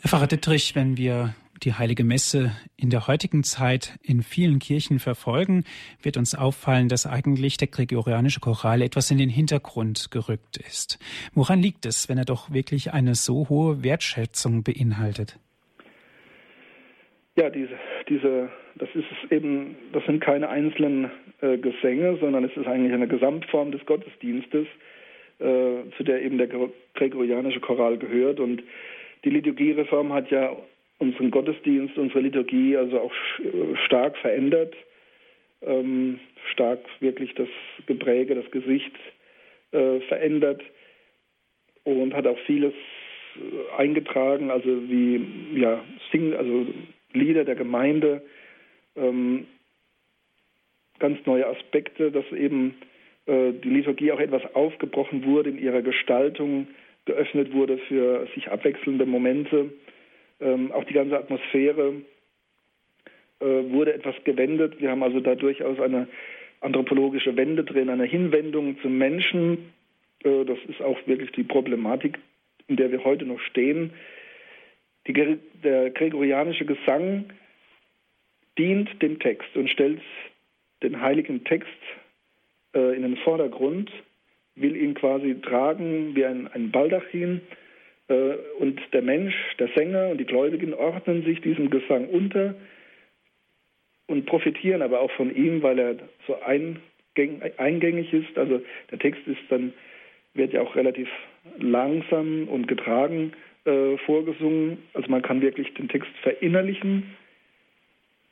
[0.00, 4.98] Herr Pfarrer Dittrich, wenn wir die Heilige Messe in der heutigen Zeit in vielen Kirchen
[4.98, 5.64] verfolgen,
[6.02, 10.98] wird uns auffallen, dass eigentlich der gregorianische Choral etwas in den Hintergrund gerückt ist.
[11.34, 15.38] Woran liegt es, wenn er doch wirklich eine so hohe Wertschätzung beinhaltet?
[17.36, 22.66] Ja, diese, diese, das ist eben, das sind keine einzelnen äh, Gesänge, sondern es ist
[22.66, 24.66] eigentlich eine Gesamtform des Gottesdienstes,
[25.38, 26.48] äh, zu der eben der
[26.94, 28.40] gregorianische Choral gehört.
[28.40, 28.62] Und
[29.24, 30.56] die Liturgiereform hat ja
[31.00, 33.12] unseren Gottesdienst, unsere Liturgie also auch
[33.86, 34.74] stark verändert,
[35.62, 36.20] ähm,
[36.52, 37.48] stark wirklich das
[37.86, 38.92] Gepräge, das Gesicht
[39.72, 40.62] äh, verändert
[41.84, 42.74] und hat auch vieles
[43.36, 45.82] äh, eingetragen, also wie ja
[46.12, 46.66] Sing, also
[47.12, 48.22] Lieder der Gemeinde,
[48.94, 49.46] ähm,
[50.98, 52.74] ganz neue Aspekte, dass eben
[53.26, 56.68] äh, die Liturgie auch etwas aufgebrochen wurde in ihrer Gestaltung,
[57.06, 59.70] geöffnet wurde für sich abwechselnde Momente
[60.40, 62.02] ähm, auch die ganze Atmosphäre
[63.40, 64.80] äh, wurde etwas gewendet.
[64.80, 66.08] Wir haben also da durchaus eine
[66.60, 69.72] anthropologische Wende drin, eine Hinwendung zum Menschen.
[70.24, 72.18] Äh, das ist auch wirklich die Problematik,
[72.68, 73.92] in der wir heute noch stehen.
[75.06, 77.30] Die, der gregorianische Gesang
[78.58, 80.00] dient dem Text und stellt
[80.82, 81.68] den heiligen Text
[82.74, 83.90] äh, in den Vordergrund,
[84.54, 87.40] will ihn quasi tragen wie ein, ein Baldachin
[88.58, 92.54] und der Mensch, der Sänger und die Gläubigen ordnen sich diesem Gesang unter
[94.06, 95.96] und profitieren aber auch von ihm, weil er
[96.26, 98.36] so eingängig ist.
[98.36, 99.72] Also der Text ist dann,
[100.34, 101.08] wird ja auch relativ
[101.58, 103.32] langsam und getragen
[103.64, 104.78] äh, vorgesungen.
[104.94, 107.14] Also man kann wirklich den Text verinnerlichen,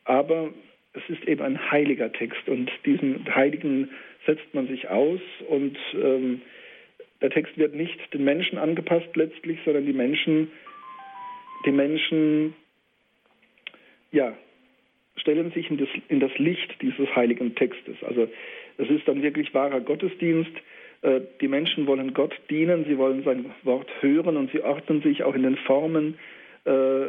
[0.04, 0.50] aber
[0.94, 3.90] es ist eben ein heiliger Text und diesen Heiligen
[4.26, 6.42] setzt man sich aus und ähm,
[7.20, 10.50] der Text wird nicht den Menschen angepasst letztlich, sondern die Menschen,
[11.66, 12.54] die Menschen,
[14.12, 14.36] ja,
[15.16, 17.96] stellen sich in das, in das Licht dieses heiligen Textes.
[18.02, 18.28] Also
[18.76, 20.52] es ist dann wirklich wahrer Gottesdienst.
[21.02, 25.24] Äh, die Menschen wollen Gott dienen, sie wollen sein Wort hören und sie ordnen sich
[25.24, 26.18] auch in den Formen
[26.64, 27.06] äh,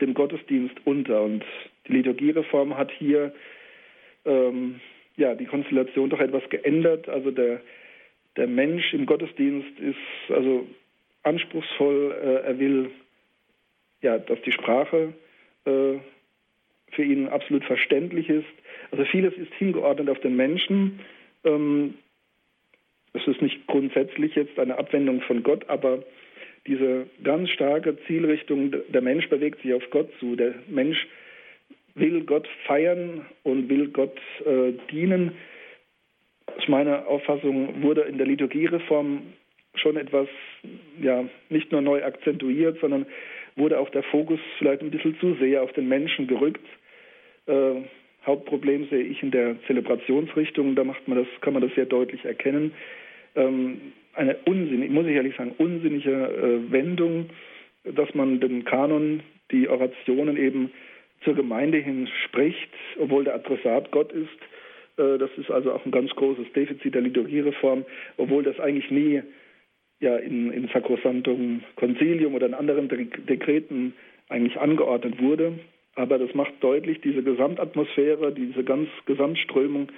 [0.00, 1.22] dem Gottesdienst unter.
[1.22, 1.44] Und
[1.88, 3.34] die Liturgiereform hat hier
[4.24, 4.80] ähm,
[5.16, 7.08] ja, die Konstellation doch etwas geändert.
[7.08, 7.60] Also der
[8.36, 10.66] der Mensch im Gottesdienst ist also
[11.22, 12.12] anspruchsvoll.
[12.12, 12.90] Äh, er will,
[14.02, 15.12] ja, dass die Sprache
[15.64, 15.98] äh,
[16.92, 18.46] für ihn absolut verständlich ist.
[18.90, 21.00] Also vieles ist hingeordnet auf den Menschen.
[21.44, 21.94] Ähm,
[23.12, 26.02] es ist nicht grundsätzlich jetzt eine Abwendung von Gott, aber
[26.66, 30.34] diese ganz starke Zielrichtung, der Mensch bewegt sich auf Gott zu.
[30.34, 31.06] Der Mensch
[31.94, 35.32] will Gott feiern und will Gott äh, dienen
[36.56, 39.22] aus meiner Auffassung wurde in der Liturgiereform
[39.76, 40.28] schon etwas,
[41.00, 43.06] ja, nicht nur neu akzentuiert, sondern
[43.56, 46.64] wurde auch der Fokus vielleicht ein bisschen zu sehr auf den Menschen gerückt.
[47.46, 47.82] Äh,
[48.26, 52.24] Hauptproblem sehe ich in der Zelebrationsrichtung, da macht man das, kann man das sehr deutlich
[52.24, 52.72] erkennen.
[53.36, 57.30] Ähm, eine unsinnige, muss ich ehrlich sagen, unsinnige äh, Wendung,
[57.84, 60.70] dass man den Kanon, die Orationen eben
[61.22, 64.38] zur Gemeinde hin spricht, obwohl der Adressat Gott ist
[64.96, 67.84] das ist also auch ein ganz großes Defizit der Liturgiereform,
[68.16, 69.22] obwohl das eigentlich nie
[70.00, 73.94] ja, in, in Sacrosanctum Concilium oder in anderen Dekreten
[74.28, 75.58] eigentlich angeordnet wurde.
[75.94, 79.88] Aber das macht deutlich diese Gesamtatmosphäre, diese ganz Gesamtströmung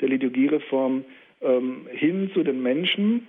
[0.00, 1.04] der Liturgiereform
[1.40, 3.26] ähm, hin zu den Menschen.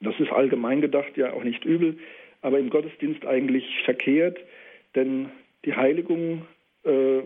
[0.00, 1.98] Das ist allgemein gedacht ja auch nicht übel,
[2.42, 4.38] aber im Gottesdienst eigentlich verkehrt,
[4.94, 5.30] denn
[5.64, 6.42] die Heiligung
[6.84, 7.20] äh,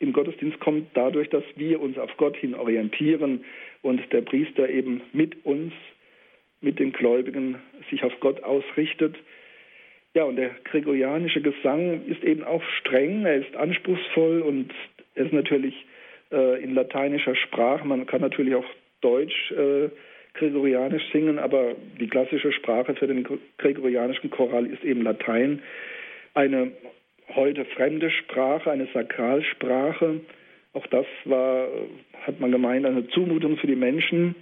[0.00, 3.44] im Gottesdienst kommt dadurch, dass wir uns auf Gott hin orientieren
[3.82, 5.72] und der Priester eben mit uns,
[6.60, 7.56] mit den Gläubigen
[7.90, 9.16] sich auf Gott ausrichtet.
[10.14, 14.72] Ja, und der gregorianische Gesang ist eben auch streng, er ist anspruchsvoll und
[15.14, 15.74] er ist natürlich
[16.32, 17.86] äh, in lateinischer Sprache.
[17.86, 18.64] Man kann natürlich auch
[19.00, 19.90] Deutsch äh,
[20.34, 23.26] gregorianisch singen, aber die klassische Sprache für den
[23.58, 25.60] gregorianischen Choral ist eben Latein.
[26.34, 26.72] Eine
[27.34, 30.20] heute fremde Sprache, eine Sakralsprache.
[30.72, 31.68] Auch das war,
[32.22, 34.34] hat man gemeint, eine Zumutung für die Menschen.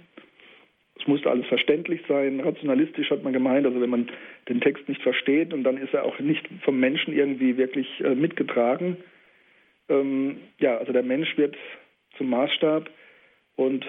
[0.99, 2.39] Es musste alles verständlich sein.
[2.39, 4.09] Rationalistisch hat man gemeint, also wenn man
[4.49, 8.15] den Text nicht versteht und dann ist er auch nicht vom Menschen irgendwie wirklich äh,
[8.15, 8.97] mitgetragen.
[9.89, 11.55] Ähm, ja, also der Mensch wird
[12.17, 12.89] zum Maßstab
[13.55, 13.85] und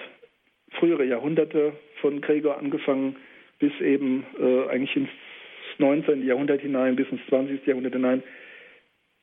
[0.72, 3.16] frühere Jahrhunderte von Gregor angefangen
[3.58, 5.08] bis eben äh, eigentlich ins
[5.78, 6.26] 19.
[6.26, 7.66] Jahrhundert hinein, bis ins 20.
[7.66, 8.22] Jahrhundert hinein,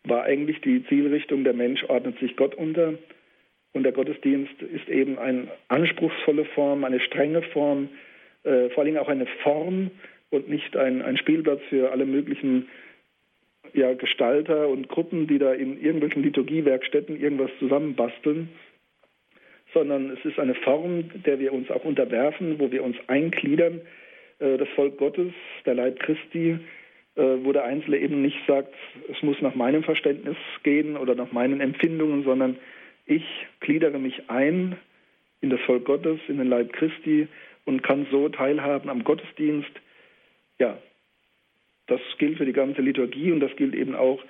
[0.05, 2.93] war eigentlich die Zielrichtung, der Mensch ordnet sich Gott unter.
[3.73, 7.89] Und der Gottesdienst ist eben eine anspruchsvolle Form, eine strenge Form,
[8.43, 9.91] äh, vor allem auch eine Form
[10.29, 12.69] und nicht ein, ein Spielplatz für alle möglichen
[13.73, 18.49] ja, Gestalter und Gruppen, die da in irgendwelchen Liturgiewerkstätten irgendwas zusammenbasteln,
[19.73, 23.81] sondern es ist eine Form, der wir uns auch unterwerfen, wo wir uns eingliedern.
[24.39, 25.33] Äh, das Volk Gottes,
[25.65, 26.59] der Leib Christi,
[27.15, 28.73] wo der Einzelne eben nicht sagt,
[29.09, 32.57] es muss nach meinem Verständnis gehen oder nach meinen Empfindungen, sondern
[33.05, 33.23] ich
[33.61, 34.75] gliedere mich ein
[35.41, 37.27] in das Volk Gottes, in den Leib Christi
[37.65, 39.71] und kann so teilhaben am Gottesdienst.
[40.59, 40.77] Ja,
[41.87, 44.23] das gilt für die ganze Liturgie und das gilt eben auch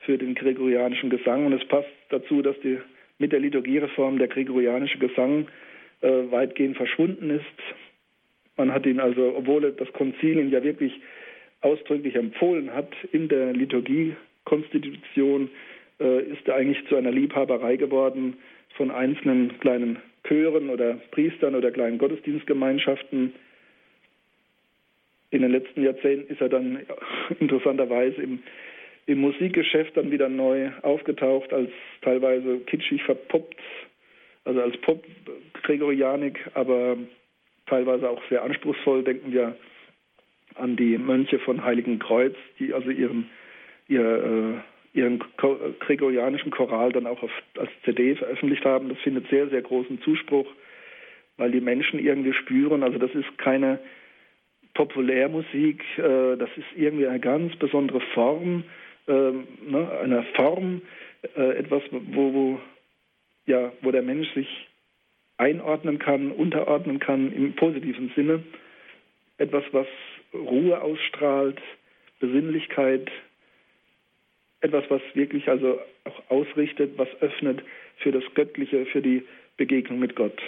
[0.00, 1.46] für den gregorianischen Gesang.
[1.46, 2.78] Und es passt dazu, dass die,
[3.18, 5.48] mit der Liturgiereform der gregorianische Gesang
[6.00, 7.44] äh, weitgehend verschwunden ist.
[8.56, 10.92] Man hat ihn also, obwohl das Konzil ihn ja wirklich
[11.60, 15.50] ausdrücklich empfohlen hat in der Liturgiekonstitution,
[16.00, 18.38] äh, ist er eigentlich zu einer Liebhaberei geworden
[18.76, 23.34] von einzelnen kleinen Chören oder Priestern oder kleinen Gottesdienstgemeinschaften
[25.30, 26.80] in den letzten Jahrzehnten ist er dann
[27.40, 28.42] interessanterweise im,
[29.06, 31.70] im Musikgeschäft dann wieder neu aufgetaucht, als
[32.02, 33.56] teilweise kitschig verpuppt,
[34.44, 36.96] also als Pop-Gregorianik, aber
[37.66, 39.04] teilweise auch sehr anspruchsvoll.
[39.04, 39.56] Denken wir
[40.54, 43.30] an die Mönche von Heiligen Kreuz, die also ihren,
[43.88, 44.62] ihr,
[44.94, 45.22] äh, ihren
[45.80, 48.88] gregorianischen Choral dann auch auf, als CD veröffentlicht haben.
[48.88, 50.46] Das findet sehr, sehr großen Zuspruch,
[51.36, 53.78] weil die Menschen irgendwie spüren, also das ist keine
[54.74, 58.64] Populärmusik, äh, das ist irgendwie eine ganz besondere Form,
[59.08, 60.82] äh, ne, eine Form,
[61.36, 62.60] äh, etwas, wo, wo,
[63.46, 64.68] ja, wo der Mensch sich
[65.40, 68.42] einordnen kann, unterordnen kann im positiven Sinne.
[69.38, 69.86] Etwas, was
[70.32, 71.60] Ruhe ausstrahlt,
[72.20, 73.10] Besinnlichkeit,
[74.60, 77.62] etwas, was wirklich also auch ausrichtet, was öffnet
[77.96, 79.26] für das Göttliche, für die
[79.56, 80.40] Begegnung mit Gott.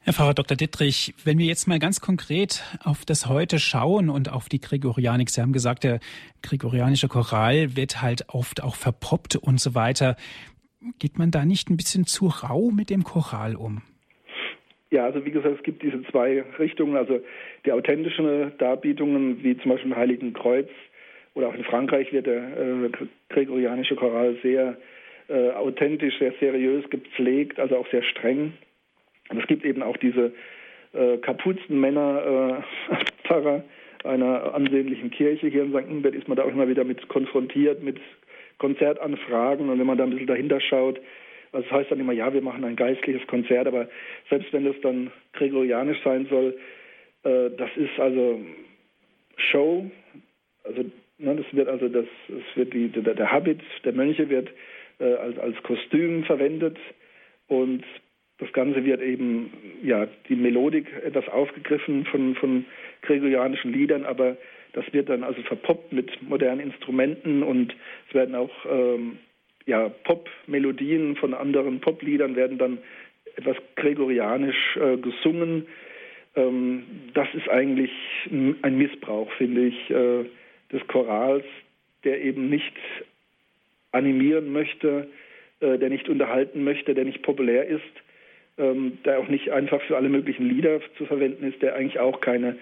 [0.00, 0.56] Herr Pfarrer Dr.
[0.56, 5.28] Dittrich, wenn wir jetzt mal ganz konkret auf das Heute schauen und auf die Gregorianik,
[5.28, 6.00] Sie haben gesagt, der
[6.40, 10.16] gregorianische Choral wird halt oft auch verpoppt und so weiter.
[10.98, 13.82] Geht man da nicht ein bisschen zu rau mit dem Choral um?
[14.90, 17.20] Ja, also wie gesagt, es gibt diese zwei Richtungen, also
[17.66, 20.68] die authentischen Darbietungen, wie zum Beispiel im Heiligen Kreuz
[21.34, 22.90] oder auch in Frankreich wird der äh,
[23.28, 24.78] gregorianische Choral sehr
[25.28, 28.54] äh, authentisch, sehr seriös gepflegt, also auch sehr streng.
[29.28, 30.32] Und es gibt eben auch diese
[30.94, 33.62] äh, Kapuzenmänner, äh, Pfarrer
[34.04, 35.90] einer ansehnlichen Kirche hier in St.
[35.90, 37.98] Ingbert ist man da auch immer wieder mit konfrontiert, mit
[38.58, 39.68] Konzertanfragen.
[39.68, 41.00] Und wenn man da ein bisschen dahinter schaut,
[41.52, 43.88] also das heißt dann immer, ja, wir machen ein geistliches Konzert, aber
[44.28, 46.58] selbst wenn das dann gregorianisch sein soll,
[47.24, 48.40] äh, das ist also
[49.36, 49.90] Show,
[50.64, 50.84] also
[51.18, 54.50] ne, das wird also das, das wird die, der, der Habit der Mönche wird
[54.98, 56.76] äh, als, als Kostüm verwendet
[57.46, 57.84] und
[58.38, 62.64] das Ganze wird eben, ja, die Melodik etwas aufgegriffen von, von
[63.02, 64.36] gregorianischen Liedern, aber
[64.74, 67.74] das wird dann also verpoppt mit modernen Instrumenten und
[68.08, 69.18] es werden auch ähm,
[69.68, 72.78] ja, Pop-Melodien von anderen Popliedern werden dann
[73.36, 75.66] etwas gregorianisch äh, gesungen.
[76.34, 77.90] Ähm, das ist eigentlich
[78.30, 80.24] ein Missbrauch, finde ich, äh,
[80.72, 81.44] des Chorals,
[82.04, 82.74] der eben nicht
[83.92, 85.08] animieren möchte,
[85.60, 87.82] äh, der nicht unterhalten möchte, der nicht populär ist,
[88.56, 92.22] ähm, der auch nicht einfach für alle möglichen Lieder zu verwenden ist, der eigentlich auch
[92.22, 92.56] keine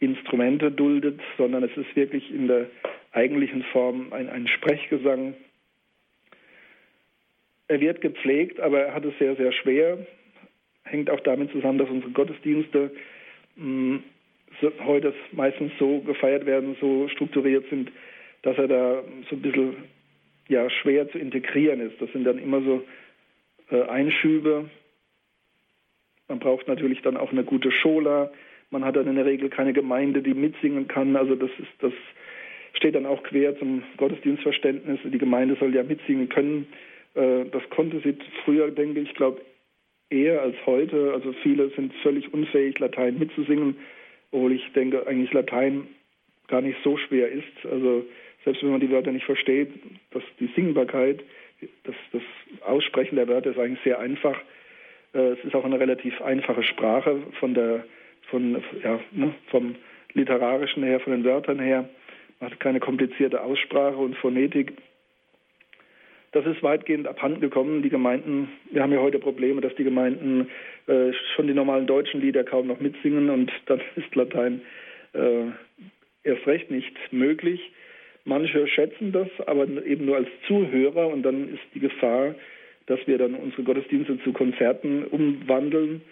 [0.00, 2.66] Instrumente duldet, sondern es ist wirklich in der
[3.12, 5.34] eigentlichen Form ein, ein Sprechgesang.
[7.68, 9.98] Er wird gepflegt, aber er hat es sehr, sehr schwer.
[10.84, 12.90] Hängt auch damit zusammen, dass unsere Gottesdienste
[13.56, 14.00] mh,
[14.60, 17.92] so, heute meistens so gefeiert werden, so strukturiert sind,
[18.42, 19.76] dass er da so ein bisschen
[20.48, 22.00] ja, schwer zu integrieren ist.
[22.00, 22.84] Das sind dann immer so
[23.70, 24.70] äh, Einschübe,
[26.28, 28.30] man braucht natürlich dann auch eine gute Schola.
[28.70, 31.16] Man hat dann in der Regel keine Gemeinde, die mitsingen kann.
[31.16, 31.92] Also das ist das
[32.74, 35.00] steht dann auch quer zum Gottesdienstverständnis.
[35.04, 36.66] Die Gemeinde soll ja mitsingen können.
[37.18, 39.40] Äh, das konnte sie früher, denke ich, glaube
[40.10, 41.12] eher als heute.
[41.12, 43.76] Also viele sind völlig unfähig, Latein mitzusingen,
[44.30, 45.88] obwohl ich denke, eigentlich Latein
[46.46, 47.66] gar nicht so schwer ist.
[47.70, 48.04] Also
[48.44, 49.70] selbst wenn man die Wörter nicht versteht,
[50.12, 51.22] dass die Singbarkeit,
[51.84, 52.22] das, das
[52.64, 54.38] Aussprechen der Wörter ist eigentlich sehr einfach.
[55.12, 57.84] Äh, es ist auch eine relativ einfache Sprache von der,
[58.30, 59.74] von, ja, ne, vom
[60.14, 61.88] literarischen her, von den Wörtern her.
[62.40, 64.72] Man hat keine komplizierte Aussprache und Phonetik.
[66.32, 67.82] Das ist weitgehend abhanden gekommen.
[67.82, 70.48] Die Gemeinden, wir haben ja heute Probleme, dass die Gemeinden
[70.86, 74.60] äh, schon die normalen deutschen Lieder kaum noch mitsingen und dann ist Latein
[75.14, 75.46] äh,
[76.24, 77.60] erst recht nicht möglich.
[78.24, 82.34] Manche schätzen das, aber eben nur als Zuhörer und dann ist die Gefahr,
[82.84, 86.02] dass wir dann unsere Gottesdienste zu Konzerten umwandeln.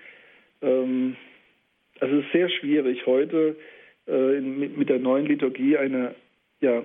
[0.62, 1.16] Ähm,
[2.00, 3.56] also es ist sehr schwierig heute
[4.06, 6.14] äh, mit, mit, der neuen Liturgie eine,
[6.60, 6.82] ja,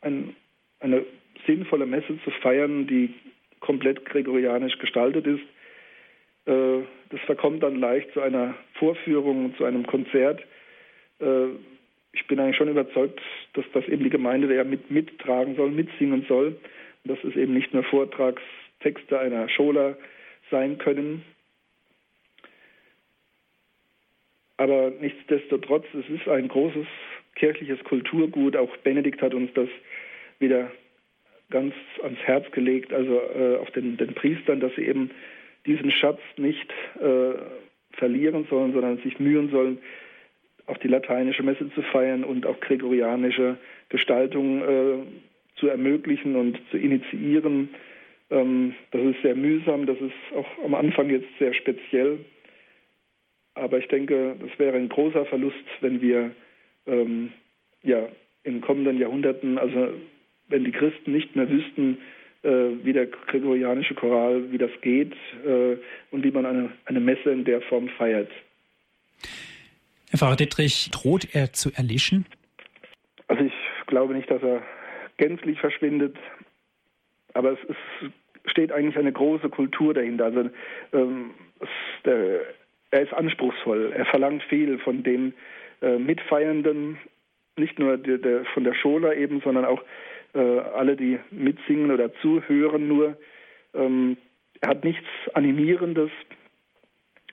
[0.00, 0.34] ein,
[0.80, 1.04] eine
[1.46, 3.14] sinnvolle Messe zu feiern, die
[3.60, 5.42] komplett gregorianisch gestaltet ist.
[6.46, 10.40] Äh, das verkommt dann leicht zu einer Vorführung, zu einem Konzert.
[11.20, 11.46] Äh,
[12.12, 13.20] ich bin eigentlich schon überzeugt,
[13.54, 16.56] dass das eben die Gemeinde ja mit, mittragen soll, mitsingen soll.
[17.04, 19.96] Dass es eben nicht nur Vortragstexte einer Schola
[20.50, 21.22] sein können.
[24.56, 26.86] Aber nichtsdestotrotz, es ist ein großes
[27.34, 28.56] kirchliches Kulturgut.
[28.56, 29.68] Auch Benedikt hat uns das
[30.38, 30.70] wieder
[31.54, 35.12] ganz ans Herz gelegt, also äh, auf den, den, Priestern, dass sie eben
[35.66, 36.68] diesen Schatz nicht
[37.00, 37.34] äh,
[37.92, 39.78] verlieren sollen, sondern sich mühen sollen,
[40.66, 43.56] auch die lateinische Messe zu feiern und auch gregorianische
[43.88, 44.96] Gestaltung äh,
[45.54, 47.68] zu ermöglichen und zu initiieren.
[48.30, 52.18] Ähm, das ist sehr mühsam, das ist auch am Anfang jetzt sehr speziell.
[53.54, 56.32] Aber ich denke, das wäre ein großer Verlust, wenn wir
[56.88, 57.32] ähm,
[57.84, 58.08] ja,
[58.42, 59.94] in kommenden Jahrhunderten, also
[60.48, 61.98] wenn die Christen nicht mehr wüssten,
[62.42, 62.48] äh,
[62.82, 65.14] wie der gregorianische Choral, wie das geht
[65.46, 65.76] äh,
[66.10, 68.30] und wie man eine, eine Messe in der Form feiert.
[70.10, 72.26] Herr Pfarrer Dittrich, droht er zu erlischen?
[73.28, 73.52] Also ich
[73.86, 74.62] glaube nicht, dass er
[75.16, 76.16] gänzlich verschwindet,
[77.32, 80.26] aber es, es steht eigentlich eine große Kultur dahinter.
[80.26, 80.50] Also
[80.92, 81.30] ähm,
[81.60, 81.68] es,
[82.04, 82.42] der,
[82.90, 85.34] er ist anspruchsvoll, er verlangt viel von den
[85.82, 86.98] äh, Mitfeiernden,
[87.56, 89.82] nicht nur der, der, von der Schola eben, sondern auch
[90.34, 93.16] äh, alle, die mitsingen oder zuhören nur.
[93.74, 94.16] Ähm,
[94.64, 96.10] hat nichts Animierendes,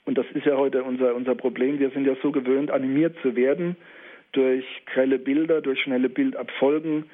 [0.05, 1.79] und das ist ja heute unser, unser Problem.
[1.79, 3.75] Wir sind ja so gewöhnt, animiert zu werden
[4.31, 7.09] durch grelle Bilder, durch schnelle Bildabfolgen.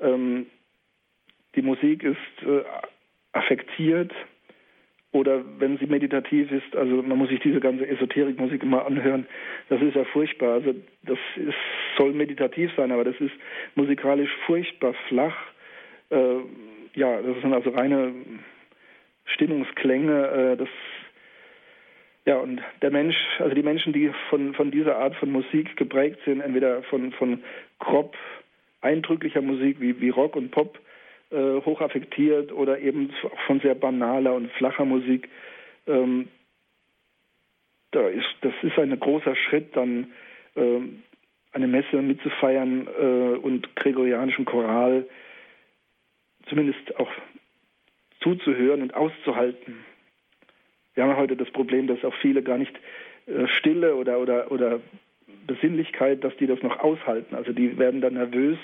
[0.00, 0.46] Ähm,
[1.54, 2.64] die Musik ist äh,
[3.32, 4.12] affektiert
[5.14, 9.26] oder wenn sie meditativ ist, also man muss sich diese ganze Esoterikmusik immer anhören,
[9.68, 10.54] das ist ja furchtbar.
[10.54, 11.54] Also das ist,
[11.96, 13.30] soll meditativ sein, aber das ist
[13.76, 15.36] musikalisch furchtbar flach.
[16.10, 16.38] Äh,
[16.94, 18.12] ja, das sind also reine
[19.26, 20.26] Stimmungsklänge.
[20.26, 20.68] Äh, das
[22.26, 26.18] ja, und der Mensch, also die Menschen, die von, von dieser Art von Musik geprägt
[26.24, 27.44] sind, entweder von, von
[27.78, 28.16] grob
[28.80, 30.80] eindrücklicher Musik wie, wie Rock und Pop,
[31.34, 33.12] äh, hochaffektiert oder eben
[33.46, 35.28] von sehr banaler und flacher Musik,
[35.86, 36.28] ähm,
[37.90, 40.12] da ist, das ist ein großer Schritt, dann
[40.54, 40.80] äh,
[41.52, 45.06] eine Messe mitzufeiern äh, und gregorianischen Choral
[46.46, 47.10] zumindest auch
[48.20, 49.84] zuzuhören und auszuhalten.
[50.94, 52.74] Wir haben heute das Problem, dass auch viele gar nicht
[53.26, 54.80] äh, Stille oder, oder, oder
[55.46, 57.34] Besinnlichkeit, dass die das noch aushalten.
[57.34, 58.58] Also die werden dann nervös.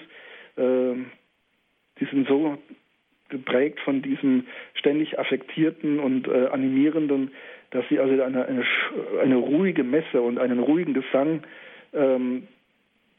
[0.57, 0.95] Äh,
[2.01, 2.59] die sind so
[3.29, 7.31] geprägt von diesem ständig affektierten und äh, animierenden,
[7.71, 8.65] dass sie also eine, eine,
[9.23, 11.45] eine, ruhige Messe und einen ruhigen Gesang,
[11.93, 12.49] ähm,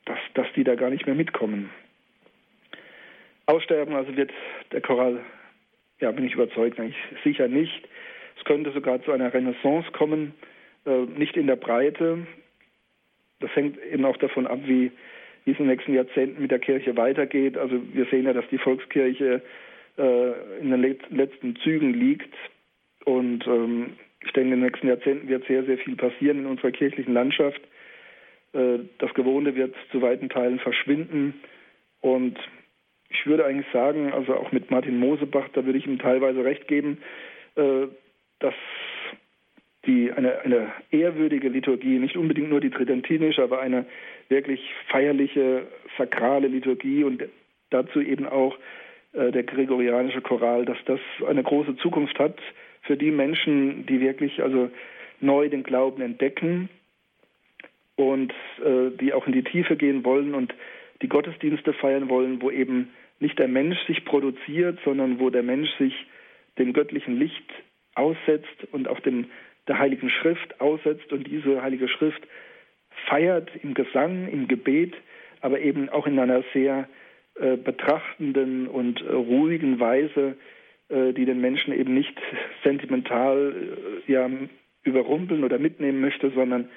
[0.06, 1.70] dass, dass die da gar nicht mehr mitkommen.
[3.46, 4.32] Aussterben also wird
[4.72, 5.20] der Choral,
[6.00, 7.88] ja, bin ich überzeugt, eigentlich sicher nicht.
[8.38, 10.34] Es könnte sogar zu einer Renaissance kommen,
[10.86, 12.28] äh, nicht in der Breite.
[13.40, 14.92] Das hängt eben auch davon ab, wie,
[15.46, 17.58] wie es in den nächsten Jahrzehnten mit der Kirche weitergeht.
[17.58, 19.42] Also wir sehen ja, dass die Volkskirche
[19.98, 22.34] äh, in den letzten Zügen liegt.
[23.06, 26.72] Und ähm, ich denke, in den nächsten Jahrzehnten wird sehr, sehr viel passieren in unserer
[26.72, 27.62] kirchlichen Landschaft.
[28.54, 31.34] Äh, das Gewohnte wird zu weiten Teilen verschwinden.
[32.02, 32.38] Und
[33.10, 36.68] ich würde eigentlich sagen, also auch mit Martin Mosebach, da würde ich ihm teilweise recht
[36.68, 37.00] geben,
[37.56, 37.88] äh,
[38.40, 38.56] dass
[39.86, 43.86] die, eine, eine ehrwürdige Liturgie, nicht unbedingt nur die tridentinische, aber eine
[44.30, 45.68] wirklich feierliche,
[45.98, 47.24] sakrale Liturgie und
[47.72, 48.58] dazu eben auch
[49.14, 52.38] äh, der gregorianische Choral, dass das eine große Zukunft hat
[52.84, 54.70] für die Menschen, die wirklich also
[55.20, 56.70] neu den Glauben entdecken
[57.96, 58.32] und
[58.64, 60.54] äh, die auch in die Tiefe gehen wollen und
[61.02, 65.70] die Gottesdienste feiern wollen, wo eben nicht der Mensch sich produziert, sondern wo der Mensch
[65.78, 65.94] sich
[66.58, 67.46] dem göttlichen Licht
[67.96, 69.26] aussetzt und auch dem,
[69.68, 72.22] der Heiligen Schrift aussetzt und diese Heilige Schrift
[73.08, 74.94] feiert im Gesang, im Gebet,
[75.42, 76.88] aber eben auch in einer sehr
[77.36, 80.36] äh, betrachtenden und äh, ruhigen Weise,
[80.90, 82.16] äh, die den Menschen eben nicht
[82.64, 83.56] sentimental
[84.08, 84.30] äh, ja,
[84.84, 86.70] überrumpeln oder mitnehmen möchte, sondern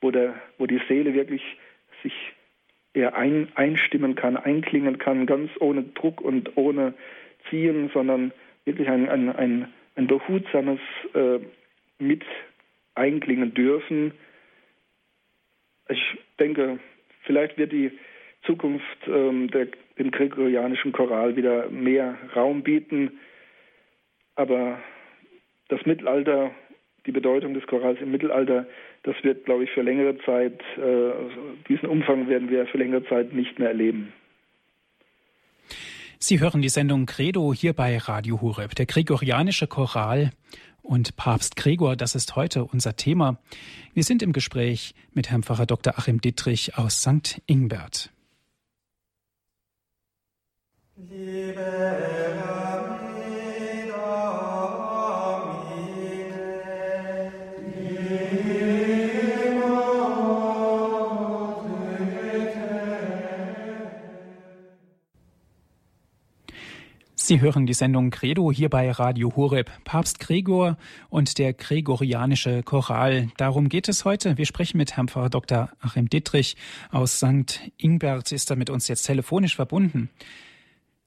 [0.00, 1.42] wo, der, wo die Seele wirklich
[2.02, 2.14] sich
[2.94, 6.94] eher ein, einstimmen kann, einklingen kann, ganz ohne Druck und ohne
[7.50, 8.32] Ziehen, sondern
[8.64, 10.80] wirklich ein, ein, ein, ein behutsames
[11.14, 11.38] äh,
[11.98, 12.24] mit
[12.94, 14.12] einklingen dürfen.
[15.88, 16.02] Ich
[16.38, 16.78] denke,
[17.22, 17.92] vielleicht wird die
[18.44, 19.68] Zukunft ähm, der,
[19.98, 23.18] dem gregorianischen Choral wieder mehr Raum bieten,
[24.34, 24.78] aber
[25.68, 26.50] das Mittelalter,
[27.06, 28.66] die Bedeutung des Chorals im Mittelalter,
[29.02, 31.12] das wird, glaube ich, für längere Zeit, äh,
[31.68, 34.12] diesen Umfang werden wir für längere Zeit nicht mehr erleben.
[36.18, 38.74] Sie hören die Sendung Credo hier bei Radio Hureb.
[38.74, 40.30] Der gregorianische Choral
[40.86, 43.38] und Papst Gregor, das ist heute unser Thema.
[43.92, 45.98] Wir sind im Gespräch mit Herrn Pfarrer Dr.
[45.98, 47.42] Achim Dittrich aus St.
[47.46, 48.10] Ingbert.
[50.96, 52.75] Liebe
[67.26, 69.68] Sie hören die Sendung Credo hier bei Radio Horeb.
[69.82, 70.76] Papst Gregor
[71.10, 73.30] und der gregorianische Choral.
[73.36, 74.38] Darum geht es heute.
[74.38, 75.70] Wir sprechen mit Herrn Pfarrer Dr.
[75.80, 76.56] Achim Dittrich
[76.92, 77.72] aus St.
[77.78, 78.30] Ingbert.
[78.30, 80.08] Ist er mit uns jetzt telefonisch verbunden?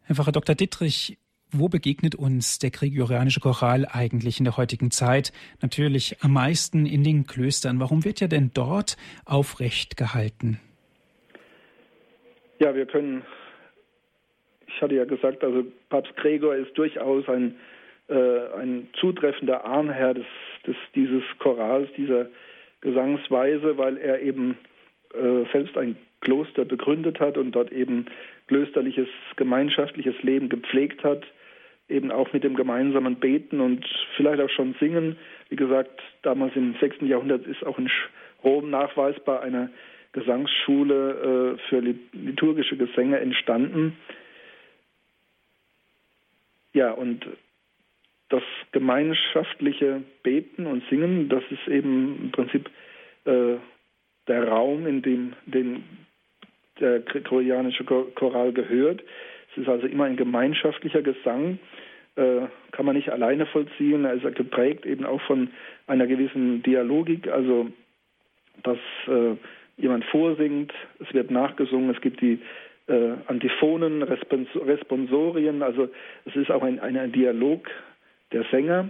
[0.04, 0.56] Herr Pfarrer Dr.
[0.56, 1.18] Dittrich,
[1.54, 5.32] wo begegnet uns der gregorianische Choral eigentlich in der heutigen Zeit?
[5.62, 7.80] Natürlich am meisten in den Klöstern.
[7.80, 10.60] Warum wird er denn dort aufrecht gehalten?
[12.60, 13.24] Ja, wir können
[14.76, 17.56] ich hatte ja gesagt, also Papst Gregor ist durchaus ein,
[18.08, 18.14] äh,
[18.60, 20.26] ein zutreffender Ahnherr des,
[20.66, 22.28] des, dieses Chorals, dieser
[22.82, 24.58] Gesangsweise, weil er eben
[25.14, 28.06] äh, selbst ein Kloster begründet hat und dort eben
[28.48, 31.24] klösterliches, gemeinschaftliches Leben gepflegt hat,
[31.88, 35.18] eben auch mit dem gemeinsamen Beten und vielleicht auch schon Singen.
[35.50, 36.98] Wie gesagt, damals im 6.
[37.02, 37.90] Jahrhundert ist auch in
[38.44, 39.72] Rom nachweisbar eine
[40.12, 41.82] Gesangsschule äh, für
[42.14, 43.98] liturgische Gesänge entstanden.
[46.74, 47.26] Ja, und
[48.30, 52.70] das gemeinschaftliche Beten und Singen, das ist eben im Prinzip
[53.26, 53.56] äh,
[54.28, 55.84] der Raum, in dem den
[56.80, 59.04] der gregorianische Choral gehört.
[59.52, 61.60] Es ist also immer ein gemeinschaftlicher Gesang,
[62.16, 62.42] äh,
[62.72, 64.06] kann man nicht alleine vollziehen.
[64.06, 65.50] Er ist geprägt eben auch von
[65.88, 67.70] einer gewissen Dialogik, also
[68.64, 69.36] dass äh,
[69.78, 72.40] jemand vorsingt, es wird nachgesungen, es gibt die
[72.90, 75.90] äh, Antiphonen, Respons Responsorien, also
[76.26, 77.70] es ist auch ein, ein Dialog
[78.32, 78.90] der Sänger,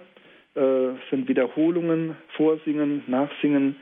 [0.56, 3.76] äh, sind Wiederholungen, Vorsingen, Nachsingen,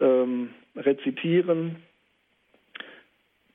[0.00, 1.76] ähm, Rezitieren,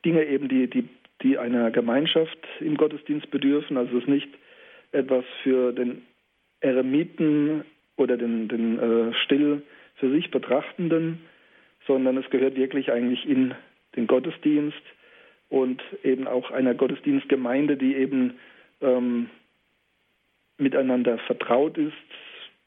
[0.05, 0.88] Dinge eben, die, die,
[1.24, 4.30] die einer Gemeinschaft im Gottesdienst bedürfen, also es ist nicht
[4.91, 6.03] etwas für den
[6.62, 7.66] Eremiten
[7.97, 9.62] oder den, den äh, still
[9.95, 11.20] für sich Betrachtenden,
[11.86, 13.53] sondern es gehört wirklich eigentlich in
[13.95, 14.82] den Gottesdienst
[15.50, 18.34] und eben auch einer Gottesdienstgemeinde, die eben
[18.82, 19.30] ähm,
[20.58, 21.93] miteinander vertraut ist.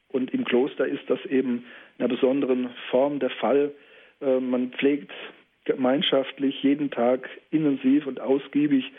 [0.09, 1.65] Und im Kloster ist das eben
[1.99, 3.73] in einer besonderen Form der Fall.
[4.21, 5.13] Äh, man pflegt
[5.65, 8.91] gemeinschaftlich jeden Tag intensiv und ausgiebig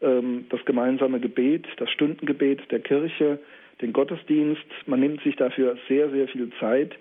[0.00, 3.38] ähm, das gemeinsame Gebet, das Stundengebet der Kirche,
[3.80, 4.64] den Gottesdienst.
[4.86, 6.98] Man nimmt sich dafür sehr, sehr viel Zeit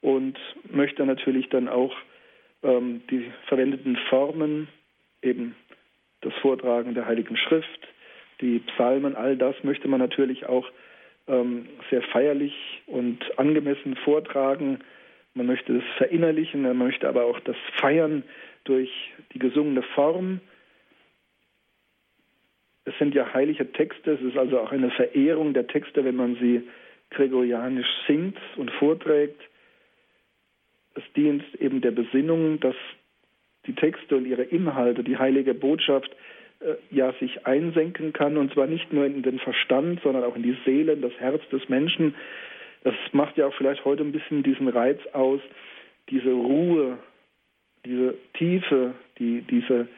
[0.00, 0.38] und
[0.70, 1.94] möchte natürlich dann auch
[2.62, 4.68] ähm, die verwendeten Formen
[5.22, 5.54] eben
[6.26, 7.88] das Vortragen der Heiligen Schrift,
[8.40, 10.68] die Psalmen, all das möchte man natürlich auch
[11.28, 12.54] ähm, sehr feierlich
[12.86, 14.80] und angemessen vortragen.
[15.34, 18.24] Man möchte es verinnerlichen, man möchte aber auch das feiern
[18.64, 18.90] durch
[19.32, 20.40] die gesungene Form.
[22.84, 26.36] Es sind ja heilige Texte, es ist also auch eine Verehrung der Texte, wenn man
[26.36, 26.62] sie
[27.10, 29.40] gregorianisch singt und vorträgt.
[30.94, 32.76] Es dient eben der Besinnung, dass
[33.66, 36.10] die Texte und ihre Inhalte, die heilige Botschaft
[36.60, 40.42] äh, ja sich einsenken kann und zwar nicht nur in den Verstand, sondern auch in
[40.42, 42.14] die Seele, in das Herz des Menschen.
[42.84, 45.40] Das macht ja auch vielleicht heute ein bisschen diesen Reiz aus,
[46.08, 46.98] diese Ruhe,
[47.84, 49.88] diese Tiefe, die diese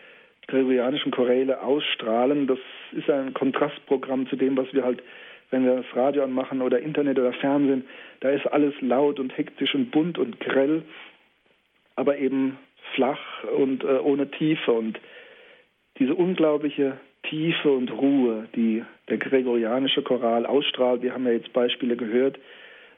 [0.48, 2.46] gregorianischen Choräle ausstrahlen.
[2.46, 2.58] Das
[2.92, 5.02] ist ein Kontrastprogramm zu dem, was wir halt,
[5.50, 7.84] wenn wir das Radio anmachen oder Internet oder Fernsehen,
[8.20, 10.82] da ist alles laut und hektisch und bunt und grell,
[11.94, 12.58] aber eben
[12.94, 14.72] flach und äh, ohne Tiefe.
[14.72, 14.98] Und
[15.98, 21.96] diese unglaubliche Tiefe und Ruhe, die der gregorianische Choral ausstrahlt, wir haben ja jetzt Beispiele
[21.96, 22.38] gehört,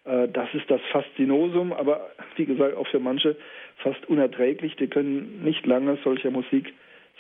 [0.05, 3.37] äh, das ist das Faszinosum, aber wie gesagt auch für manche
[3.77, 4.77] fast unerträglich.
[4.77, 6.73] Die können nicht lange solcher Musik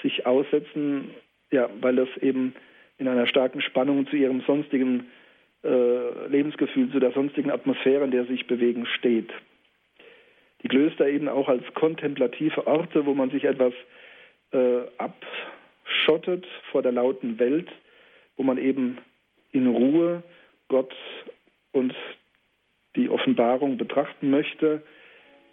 [0.03, 1.11] sich aussetzen,
[1.51, 2.55] ja, weil das eben
[2.99, 5.07] in einer starken Spannung zu ihrem sonstigen
[5.65, 9.31] äh, Lebensgefühl, zu der sonstigen Atmosphäre, in der sie sich bewegen, steht.
[10.63, 13.73] Die Klöster eben auch als kontemplative Orte, wo man sich etwas
[14.53, 17.69] äh, abschottet vor der lauten Welt,
[18.37, 18.99] wo man eben
[19.53, 20.23] in Ruhe
[20.69, 20.95] Gott
[21.73, 21.95] und
[22.97, 24.83] die Offenbarung betrachten möchte,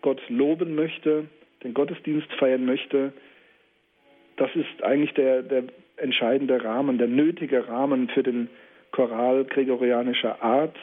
[0.02, 1.26] Gott loben möchte,
[1.64, 3.14] den Gottesdienst feiern möchte.
[4.38, 5.64] Das ist eigentlich der, der
[5.98, 8.50] entscheidende Rahmen, der nötige Rahmen für den
[8.92, 10.76] Choral gregorianischer Art.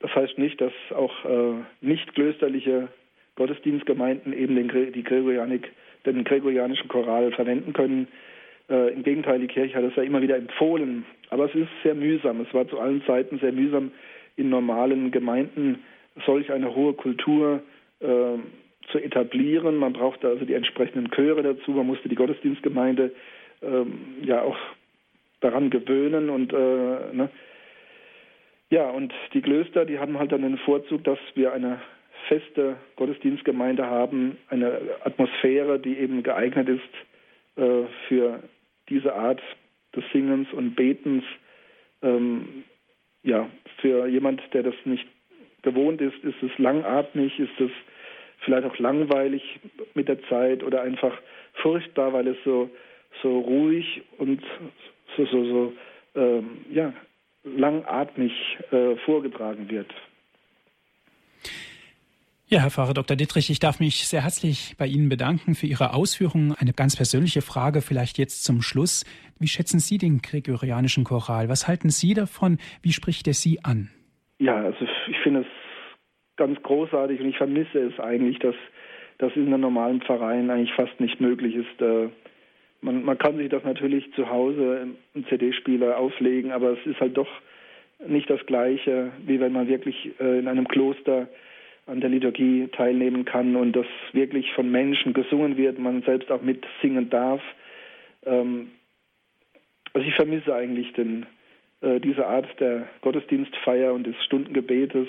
[0.00, 2.88] Das heißt nicht, dass auch äh, nicht klösterliche
[3.36, 5.70] Gottesdienstgemeinden eben den, die Gregorianik,
[6.04, 8.08] den gregorianischen Choral verwenden können.
[8.68, 11.04] Äh, Im Gegenteil, die Kirche hat es ja immer wieder empfohlen.
[11.28, 12.40] Aber es ist sehr mühsam.
[12.40, 13.92] Es war zu allen Zeiten sehr mühsam,
[14.36, 15.80] in normalen Gemeinden
[16.26, 17.62] solch eine hohe Kultur
[18.00, 18.06] äh,
[18.90, 19.76] zu etablieren.
[19.76, 21.72] Man brauchte also die entsprechenden Chöre dazu.
[21.72, 23.12] Man musste die Gottesdienstgemeinde
[23.62, 24.56] ähm, ja auch
[25.40, 27.30] daran gewöhnen und äh, ne?
[28.70, 31.80] Ja und die Klöster, die haben halt dann den Vorzug, dass wir eine
[32.28, 38.42] feste Gottesdienstgemeinde haben, eine Atmosphäre, die eben geeignet ist äh, für
[38.88, 39.40] diese Art
[39.94, 41.24] des Singens und Betens.
[42.02, 42.64] Ähm,
[43.22, 43.48] ja,
[43.80, 45.06] für jemand, der das nicht
[45.62, 47.70] gewohnt ist, ist es langatmig, ist es
[48.44, 49.60] vielleicht auch langweilig
[49.94, 51.12] mit der Zeit oder einfach
[51.54, 52.70] furchtbar, weil es so
[53.22, 54.42] so ruhig und
[55.16, 55.72] so, so, so
[56.14, 56.92] ähm, ja,
[57.44, 58.32] langatmig
[58.70, 59.92] äh, vorgetragen wird.
[62.52, 63.16] Ja, Herr Pfarrer Dr.
[63.16, 66.52] Dittrich, ich darf mich sehr herzlich bei Ihnen bedanken für Ihre Ausführungen.
[66.58, 69.04] Eine ganz persönliche Frage vielleicht jetzt zum Schluss.
[69.38, 71.48] Wie schätzen Sie den gregorianischen Choral?
[71.48, 72.58] Was halten Sie davon?
[72.82, 73.90] Wie spricht er Sie an?
[74.40, 75.46] Ja, also ich finde es
[76.36, 78.56] ganz großartig und ich vermisse es eigentlich, dass
[79.18, 82.08] das in einem normalen Verein eigentlich fast nicht möglich ist, äh,
[82.80, 87.16] man, man kann sich das natürlich zu Hause im CD-Spieler auflegen, aber es ist halt
[87.16, 87.28] doch
[88.06, 91.28] nicht das Gleiche, wie wenn man wirklich äh, in einem Kloster
[91.86, 96.40] an der Liturgie teilnehmen kann und das wirklich von Menschen gesungen wird, man selbst auch
[96.40, 97.42] mitsingen darf.
[98.24, 98.70] Ähm,
[99.92, 101.26] also ich vermisse eigentlich den,
[101.80, 105.08] äh, diese Art der Gottesdienstfeier und des Stundengebetes.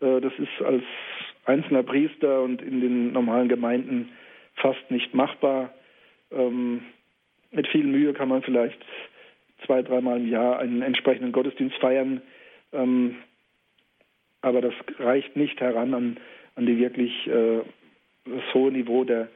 [0.00, 0.82] Äh, das ist als
[1.44, 4.10] einzelner Priester und in den normalen Gemeinden
[4.56, 5.72] fast nicht machbar.
[6.34, 6.82] Ähm,
[7.50, 8.78] mit viel Mühe kann man vielleicht
[9.66, 12.22] zwei, dreimal im Jahr einen entsprechenden Gottesdienst feiern.
[12.72, 13.16] Ähm,
[14.40, 16.16] aber das reicht nicht heran an,
[16.56, 17.60] an die wirklich äh,
[18.24, 19.28] das hohe Niveau der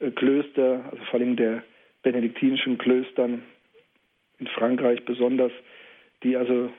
[0.00, 1.62] äh, Klöster, also vor allem der
[2.02, 3.42] benediktinischen Klöstern
[4.38, 5.52] in Frankreich besonders,
[6.22, 6.70] die also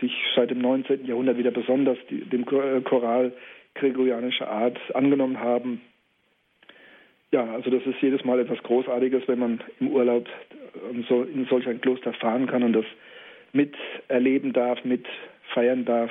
[0.00, 1.06] sich seit dem 19.
[1.06, 3.32] Jahrhundert wieder besonders die, dem Choral
[3.74, 5.80] gregorianischer Art angenommen haben.
[7.30, 10.26] Ja, also das ist jedes Mal etwas Großartiges, wenn man im Urlaub
[10.92, 12.86] in solch ein Kloster fahren kann und das
[13.52, 16.10] miterleben darf, mitfeiern darf.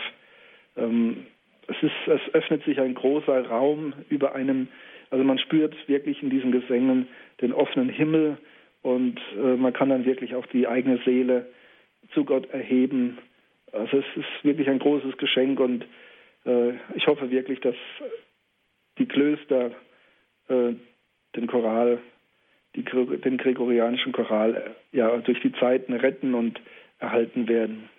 [0.76, 1.26] Ähm,
[1.68, 4.68] es, ist, es öffnet sich ein großer Raum über einem,
[5.10, 7.08] also man spürt wirklich in diesen Gesängen
[7.42, 8.38] den offenen Himmel
[8.84, 11.48] und äh, man kann dann wirklich auch die eigene Seele
[12.14, 13.18] zu Gott erheben.
[13.72, 15.86] Also es ist wirklich ein großes Geschenk und
[16.46, 17.76] äh, ich hoffe wirklich, dass
[18.98, 19.72] die Klöster
[20.48, 20.74] äh,
[21.36, 22.00] den Choral,
[22.76, 26.60] die, den gregorianischen Choral ja durch die Zeiten retten und
[27.00, 27.90] erhalten werden.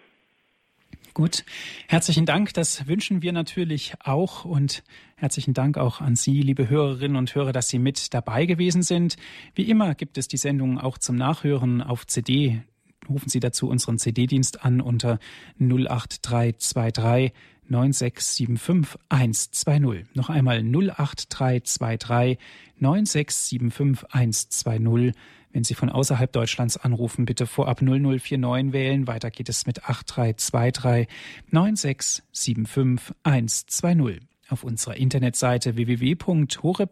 [1.15, 1.45] Gut,
[1.89, 2.55] herzlichen Dank.
[2.55, 4.85] Das wünschen wir natürlich auch und
[5.17, 9.17] herzlichen Dank auch an Sie, liebe Hörerinnen und Hörer, dass Sie mit dabei gewesen sind.
[9.55, 12.63] Wie immer gibt es die Sendung auch zum Nachhören auf CD.
[13.09, 15.19] Rufen Sie dazu unseren CD-Dienst an unter
[15.59, 17.33] 08323
[17.69, 20.07] 9675 120.
[20.15, 22.39] Noch einmal 08323
[22.79, 25.15] 9675 120.
[25.53, 29.07] Wenn Sie von außerhalb Deutschlands anrufen, bitte vorab 0049 wählen.
[29.07, 31.09] Weiter geht es mit 8323
[31.51, 34.21] 9675 120.
[34.51, 36.89] Auf unserer Internetseite www.hore.org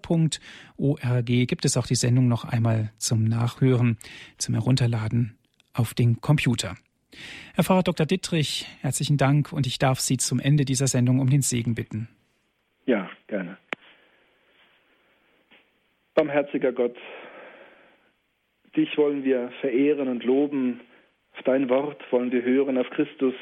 [1.26, 3.96] gibt es auch die Sendung noch einmal zum Nachhören,
[4.36, 5.35] zum Herunterladen
[5.76, 6.74] auf den Computer.
[7.54, 8.06] Herr Pfarrer Dr.
[8.06, 12.08] Dittrich, herzlichen Dank und ich darf Sie zum Ende dieser Sendung um den Segen bitten.
[12.84, 13.56] Ja, gerne.
[16.14, 16.96] Barmherziger Gott,
[18.76, 20.80] dich wollen wir verehren und loben,
[21.36, 23.34] auf dein Wort wollen wir hören, auf Christus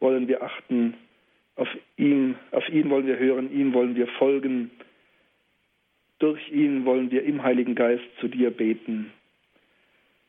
[0.00, 0.94] wollen wir achten,
[1.56, 4.70] auf ihn, auf ihn wollen wir hören, ihm wollen wir folgen.
[6.18, 9.12] Durch ihn wollen wir im Heiligen Geist zu dir beten.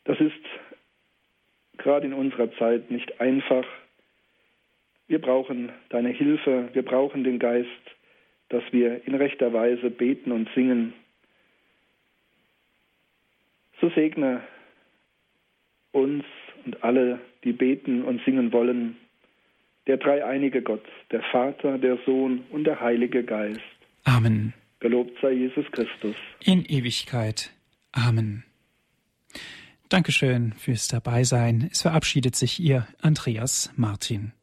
[0.03, 0.33] Das ist
[1.79, 3.65] gerade in unserer Zeit nicht einfach.
[5.07, 7.67] Wir brauchen deine Hilfe, wir brauchen den Geist,
[8.49, 10.93] dass wir in rechter Weise beten und singen.
[13.81, 14.41] So segne
[15.91, 16.25] uns
[16.65, 18.97] und alle, die beten und singen wollen,
[19.87, 23.61] der dreieinige Gott, der Vater, der Sohn und der Heilige Geist.
[24.03, 24.53] Amen.
[24.79, 26.15] Gelobt sei Jesus Christus.
[26.43, 27.51] In Ewigkeit.
[27.91, 28.43] Amen.
[29.89, 31.67] Dankeschön fürs Dabeisein.
[31.71, 34.33] Es verabschiedet sich Ihr Andreas Martin.